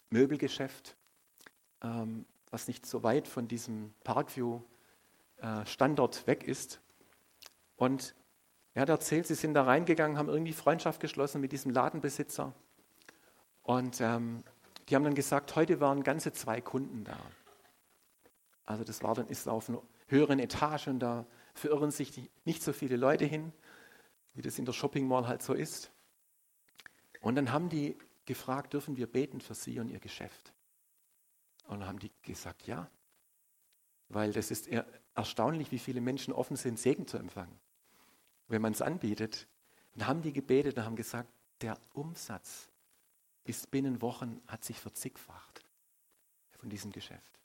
Möbelgeschäft, 0.09 0.97
ähm, 1.81 2.25
was 2.49 2.67
nicht 2.67 2.85
so 2.85 3.03
weit 3.03 3.27
von 3.27 3.47
diesem 3.47 3.93
Parkview-Standort 4.03 6.23
äh, 6.23 6.27
weg 6.27 6.43
ist. 6.43 6.81
Und 7.77 8.13
er 8.73 8.83
hat 8.83 8.89
erzählt, 8.89 9.27
sie 9.27 9.35
sind 9.35 9.53
da 9.53 9.63
reingegangen, 9.63 10.17
haben 10.17 10.29
irgendwie 10.29 10.53
Freundschaft 10.53 10.99
geschlossen 10.99 11.41
mit 11.41 11.51
diesem 11.51 11.71
Ladenbesitzer. 11.71 12.53
Und 13.63 14.01
ähm, 14.01 14.43
die 14.89 14.95
haben 14.95 15.03
dann 15.03 15.15
gesagt, 15.15 15.55
heute 15.55 15.79
waren 15.79 16.03
ganze 16.03 16.33
zwei 16.33 16.61
Kunden 16.61 17.03
da. 17.03 17.17
Also 18.65 18.83
das 18.83 19.03
war 19.03 19.15
dann 19.15 19.27
ist 19.27 19.47
auf 19.47 19.69
einer 19.69 19.81
höheren 20.07 20.39
Etage 20.39 20.87
und 20.87 20.99
da 20.99 21.25
verirren 21.53 21.91
sich 21.91 22.29
nicht 22.45 22.63
so 22.63 22.73
viele 22.73 22.97
Leute 22.97 23.25
hin, 23.25 23.51
wie 24.33 24.41
das 24.41 24.59
in 24.59 24.65
der 24.65 24.73
Shopping 24.73 25.07
Mall 25.07 25.27
halt 25.27 25.41
so 25.41 25.53
ist. 25.53 25.91
Und 27.21 27.35
dann 27.35 27.51
haben 27.51 27.69
die 27.69 27.97
gefragt, 28.25 28.73
dürfen 28.73 28.97
wir 28.97 29.07
beten 29.07 29.39
für 29.39 29.55
sie 29.55 29.79
und 29.79 29.89
ihr 29.89 29.99
Geschäft? 29.99 30.53
Und 31.67 31.79
dann 31.79 31.87
haben 31.87 31.99
die 31.99 32.11
gesagt, 32.23 32.67
ja. 32.67 32.89
Weil 34.09 34.33
das 34.33 34.51
ist 34.51 34.67
erstaunlich, 35.15 35.71
wie 35.71 35.79
viele 35.79 36.01
Menschen 36.01 36.33
offen 36.33 36.57
sind, 36.57 36.77
Segen 36.77 37.07
zu 37.07 37.17
empfangen. 37.17 37.57
Wenn 38.47 38.61
man 38.61 38.73
es 38.73 38.81
anbietet, 38.81 39.47
dann 39.93 40.07
haben 40.07 40.21
die 40.21 40.33
gebetet 40.33 40.77
und 40.77 40.83
haben 40.83 40.95
gesagt, 40.95 41.29
der 41.61 41.77
Umsatz 41.93 42.69
ist 43.45 43.71
binnen 43.71 44.01
Wochen, 44.01 44.41
hat 44.47 44.65
sich 44.65 44.79
verzigfacht 44.79 45.63
von 46.59 46.69
diesem 46.69 46.91
Geschäft. 46.91 47.39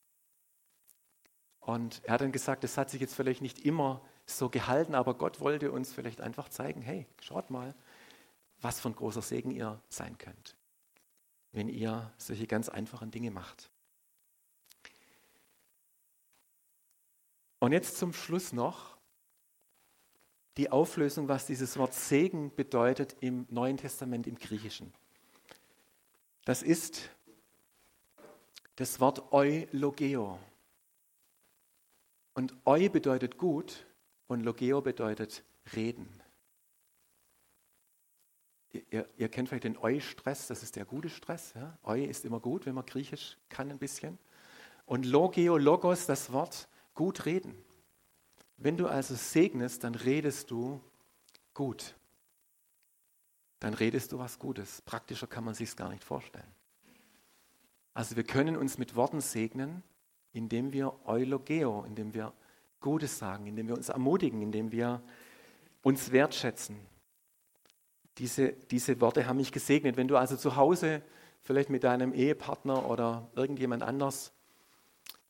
Und 1.60 2.00
er 2.04 2.14
hat 2.14 2.20
dann 2.20 2.32
gesagt, 2.32 2.64
das 2.64 2.78
hat 2.78 2.90
sich 2.90 3.00
jetzt 3.00 3.14
vielleicht 3.14 3.42
nicht 3.42 3.64
immer 3.64 4.00
so 4.24 4.48
gehalten, 4.48 4.94
aber 4.94 5.14
Gott 5.14 5.40
wollte 5.40 5.72
uns 5.72 5.92
vielleicht 5.92 6.20
einfach 6.20 6.48
zeigen, 6.48 6.80
hey, 6.80 7.06
schaut 7.20 7.50
mal, 7.50 7.74
was 8.60 8.80
für 8.80 8.88
ein 8.88 8.96
großer 8.96 9.22
Segen 9.22 9.50
ihr 9.50 9.80
sein 9.88 10.18
könnt, 10.18 10.56
wenn 11.52 11.68
ihr 11.68 12.12
solche 12.16 12.46
ganz 12.46 12.68
einfachen 12.68 13.10
Dinge 13.10 13.30
macht. 13.30 13.70
Und 17.58 17.72
jetzt 17.72 17.96
zum 17.96 18.12
Schluss 18.12 18.52
noch 18.52 18.96
die 20.56 20.70
Auflösung, 20.70 21.28
was 21.28 21.46
dieses 21.46 21.76
Wort 21.76 21.94
Segen 21.94 22.54
bedeutet 22.54 23.16
im 23.20 23.46
Neuen 23.50 23.76
Testament 23.76 24.26
im 24.26 24.36
Griechischen. 24.36 24.92
Das 26.44 26.62
ist 26.62 27.10
das 28.76 29.00
Wort 29.00 29.32
eulogeo. 29.32 30.38
Und 32.34 32.54
eu 32.66 32.88
bedeutet 32.88 33.38
gut 33.38 33.86
und 34.28 34.42
logeo 34.42 34.80
bedeutet 34.80 35.42
reden. 35.74 36.08
Ihr, 38.90 39.08
ihr, 39.16 39.28
kennt 39.28 39.48
vielleicht 39.48 39.64
den 39.64 39.76
Eu-Stress, 39.76 40.46
das 40.46 40.62
ist 40.62 40.76
der 40.76 40.84
gute 40.84 41.08
Stress. 41.08 41.54
Ja? 41.54 41.78
Eu 41.84 42.04
ist 42.04 42.24
immer 42.24 42.40
gut, 42.40 42.66
wenn 42.66 42.74
man 42.74 42.86
Griechisch 42.86 43.36
kann 43.48 43.70
ein 43.70 43.78
bisschen. 43.78 44.18
Und 44.84 45.04
Logeo, 45.04 45.56
Logos, 45.56 46.06
das 46.06 46.32
Wort 46.32 46.68
gut 46.94 47.26
reden. 47.26 47.54
Wenn 48.56 48.76
du 48.76 48.86
also 48.86 49.14
segnest, 49.14 49.84
dann 49.84 49.94
redest 49.94 50.50
du 50.50 50.80
gut. 51.54 51.94
Dann 53.60 53.74
redest 53.74 54.12
du 54.12 54.18
was 54.18 54.38
Gutes. 54.38 54.82
Praktischer 54.82 55.26
kann 55.26 55.44
man 55.44 55.54
sich 55.54 55.74
gar 55.76 55.88
nicht 55.88 56.04
vorstellen. 56.04 56.50
Also 57.94 58.16
wir 58.16 58.24
können 58.24 58.56
uns 58.56 58.78
mit 58.78 58.94
Worten 58.94 59.20
segnen, 59.20 59.82
indem 60.32 60.72
wir 60.72 60.94
Eulogeo, 61.06 61.84
indem 61.84 62.12
wir 62.12 62.32
Gutes 62.80 63.18
sagen, 63.18 63.46
indem 63.46 63.68
wir 63.68 63.74
uns 63.74 63.88
ermutigen, 63.88 64.42
indem 64.42 64.70
wir 64.70 65.02
uns 65.82 66.12
wertschätzen. 66.12 66.76
Diese, 68.18 68.52
diese 68.52 69.00
Worte 69.00 69.26
haben 69.26 69.36
mich 69.36 69.52
gesegnet. 69.52 69.96
Wenn 69.96 70.08
du 70.08 70.16
also 70.16 70.36
zu 70.36 70.56
Hause 70.56 71.02
vielleicht 71.42 71.70
mit 71.70 71.84
deinem 71.84 72.12
Ehepartner 72.12 72.88
oder 72.88 73.28
irgendjemand 73.34 73.82
anders 73.82 74.32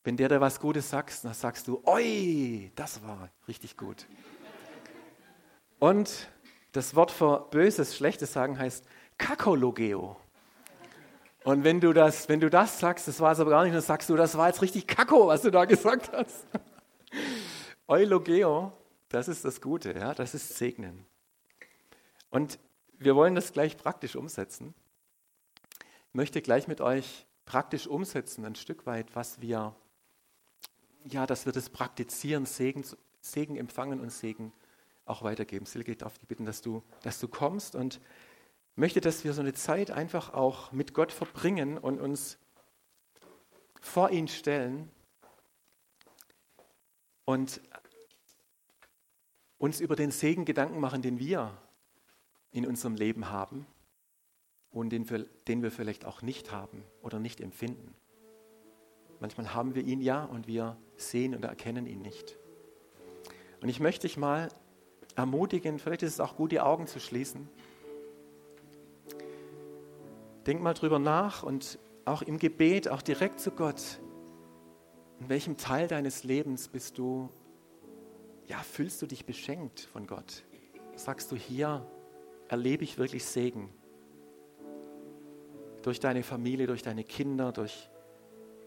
wenn 0.07 0.15
der 0.15 0.29
da 0.29 0.39
was 0.39 0.61
Gutes 0.61 0.89
sagt, 0.89 1.25
dann 1.25 1.33
sagst 1.33 1.67
du, 1.67 1.81
oi, 1.83 2.71
das 2.75 3.03
war 3.03 3.29
richtig 3.45 3.75
gut. 3.75 4.07
Und 5.79 6.29
das 6.71 6.95
Wort 6.95 7.11
für 7.11 7.45
Böses, 7.51 7.93
Schlechtes 7.93 8.31
sagen 8.31 8.57
heißt 8.57 8.85
Kakologeo. 9.17 10.15
Und 11.43 11.65
wenn 11.65 11.81
du 11.81 11.91
das, 11.91 12.29
wenn 12.29 12.39
du 12.39 12.49
das 12.49 12.79
sagst, 12.79 13.09
das 13.09 13.19
war 13.19 13.33
es 13.33 13.41
aber 13.41 13.49
gar 13.49 13.65
nicht, 13.65 13.75
dann 13.75 13.81
sagst 13.81 14.09
du, 14.09 14.15
das 14.15 14.37
war 14.37 14.47
jetzt 14.47 14.61
richtig 14.61 14.87
Kako, 14.87 15.27
was 15.27 15.41
du 15.41 15.51
da 15.51 15.65
gesagt 15.65 16.09
hast. 16.13 16.45
Eulogeo, 17.89 18.71
das 19.09 19.27
ist 19.27 19.43
das 19.43 19.59
Gute, 19.59 19.91
ja, 19.91 20.13
das 20.13 20.33
ist 20.33 20.55
Segnen. 20.55 21.05
Und 22.29 22.59
wir 22.99 23.15
wollen 23.15 23.35
das 23.35 23.53
gleich 23.53 23.77
praktisch 23.77 24.15
umsetzen. 24.15 24.73
Ich 25.79 26.13
möchte 26.13 26.41
gleich 26.41 26.67
mit 26.67 26.81
euch 26.81 27.25
praktisch 27.45 27.87
umsetzen, 27.87 28.45
ein 28.45 28.55
Stück 28.55 28.85
weit, 28.85 29.15
was 29.15 29.41
wir 29.41 29.75
ja, 31.05 31.25
dass 31.25 31.45
wir 31.45 31.53
das 31.53 31.69
praktizieren, 31.69 32.45
Segen, 32.45 32.83
Segen 33.21 33.55
empfangen 33.55 33.99
und 34.01 34.11
Segen 34.11 34.51
auch 35.05 35.23
weitergeben. 35.23 35.65
Silke, 35.65 35.91
ich 35.91 35.97
darf 35.97 36.17
dich 36.17 36.27
bitten, 36.27 36.45
dass 36.45 36.61
du, 36.61 36.83
dass 37.01 37.19
du 37.19 37.27
kommst 37.27 37.75
und 37.75 38.01
möchte, 38.75 38.99
dass 38.99 39.23
wir 39.23 39.33
so 39.33 39.41
eine 39.41 39.53
Zeit 39.53 39.91
einfach 39.91 40.33
auch 40.33 40.71
mit 40.71 40.93
Gott 40.93 41.11
verbringen 41.11 41.77
und 41.77 41.99
uns 41.99 42.37
vor 43.79 44.09
ihn 44.09 44.27
stellen 44.27 44.91
und 47.25 47.61
uns 49.57 49.79
über 49.79 49.95
den 49.95 50.11
Segen 50.11 50.45
Gedanken 50.45 50.79
machen, 50.79 51.01
den 51.01 51.19
wir 51.19 51.57
in 52.51 52.65
unserem 52.65 52.95
Leben 52.95 53.29
haben 53.29 53.65
und 54.71 54.89
den 54.89 55.09
wir, 55.09 55.25
den 55.47 55.63
wir 55.63 55.71
vielleicht 55.71 56.05
auch 56.05 56.21
nicht 56.21 56.51
haben 56.51 56.83
oder 57.01 57.19
nicht 57.19 57.41
empfinden. 57.41 57.95
Manchmal 59.19 59.53
haben 59.53 59.75
wir 59.75 59.83
ihn 59.83 60.01
ja 60.01 60.25
und 60.25 60.47
wir 60.47 60.77
sehen 60.95 61.33
und 61.33 61.43
erkennen 61.43 61.87
ihn 61.87 62.01
nicht. 62.01 62.37
Und 63.61 63.69
ich 63.69 63.79
möchte 63.79 64.07
dich 64.07 64.17
mal 64.17 64.49
ermutigen, 65.15 65.79
vielleicht 65.79 66.03
ist 66.03 66.13
es 66.13 66.19
auch 66.19 66.35
gut, 66.35 66.51
die 66.51 66.59
Augen 66.59 66.85
zu 66.85 66.99
schließen. 66.99 67.49
Denk 70.45 70.61
mal 70.61 70.75
drüber 70.75 70.99
nach 70.99 71.43
und 71.43 71.79
auch 72.05 72.21
im 72.21 72.37
Gebet, 72.37 72.87
auch 72.87 73.01
direkt 73.01 73.39
zu 73.39 73.51
Gott. 73.51 73.99
In 75.19 75.29
welchem 75.29 75.57
Teil 75.57 75.87
deines 75.87 76.23
Lebens 76.23 76.67
bist 76.67 76.99
du, 76.99 77.29
ja, 78.45 78.59
fühlst 78.59 79.01
du 79.01 79.07
dich 79.07 79.25
beschenkt 79.25 79.81
von 79.81 80.05
Gott? 80.05 80.43
Sagst 80.95 81.31
du, 81.31 81.35
hier 81.35 81.85
erlebe 82.49 82.83
ich 82.83 82.97
wirklich 82.97 83.25
Segen? 83.25 83.73
Durch 85.81 85.99
deine 85.99 86.23
Familie, 86.23 86.67
durch 86.67 86.83
deine 86.83 87.03
Kinder, 87.03 87.51
durch 87.51 87.89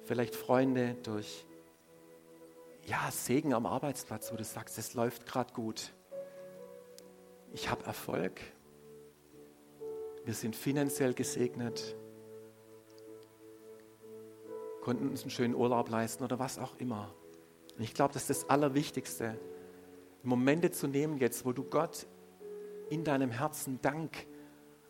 vielleicht 0.05 0.35
Freunde, 0.35 0.97
durch 1.03 1.47
ja, 2.87 3.11
Segen 3.11 3.53
am 3.53 3.67
Arbeitsplatz, 3.67 4.33
wo 4.33 4.37
du 4.37 4.45
sagst, 4.45 4.79
es 4.79 4.95
läuft 4.95 5.27
gerade 5.27 5.53
gut. 5.53 5.93
Ich 7.53 7.71
habe 7.71 7.85
Erfolg. 7.85 8.41
Wir 10.25 10.35
sind 10.35 10.57
finanziell 10.57 11.15
gesegnet. 11.15 11.97
Konnten 14.83 15.09
uns 15.09 15.23
einen 15.23 15.31
schönen 15.31 15.55
Urlaub 15.55 15.91
leisten 15.91 16.25
oder 16.25 16.39
was 16.39 16.59
auch 16.59 16.77
immer. 16.77 17.15
Und 17.77 17.83
ich 17.83 17.95
glaube, 17.95 18.15
das 18.15 18.29
ist 18.29 18.43
das 18.43 18.51
Allerwichtigste. 18.51 19.39
Momente 20.23 20.71
zu 20.71 20.87
nehmen 20.87 21.19
jetzt, 21.19 21.45
wo 21.45 21.53
du 21.53 21.65
Gott 21.65 22.07
in 22.91 23.05
deinem 23.05 23.31
Herzen 23.31 23.81
Dank 23.81 24.27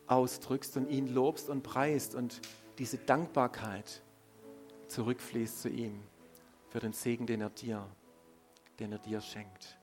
ausdrückst 0.07 0.75
und 0.75 0.89
ihn 0.89 1.07
lobst 1.07 1.49
und 1.49 1.63
preist 1.63 2.15
und 2.15 2.41
diese 2.77 2.97
Dankbarkeit 2.97 4.03
zurückfließt 4.87 5.61
zu 5.61 5.69
ihm 5.69 6.03
für 6.67 6.79
den 6.79 6.93
Segen, 6.93 7.25
den 7.25 7.41
er 7.41 7.49
dir, 7.49 7.87
den 8.79 8.91
er 8.91 8.99
dir 8.99 9.21
schenkt. 9.21 9.77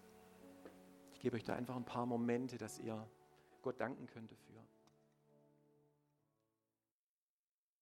Ich 1.14 1.20
gebe 1.20 1.36
euch 1.36 1.44
da 1.44 1.54
einfach 1.54 1.76
ein 1.76 1.84
paar 1.84 2.06
Momente, 2.06 2.58
dass 2.58 2.78
ihr 2.78 3.06
Gott 3.62 3.80
danken 3.80 4.06
könnt 4.06 4.30
dafür. 4.30 4.62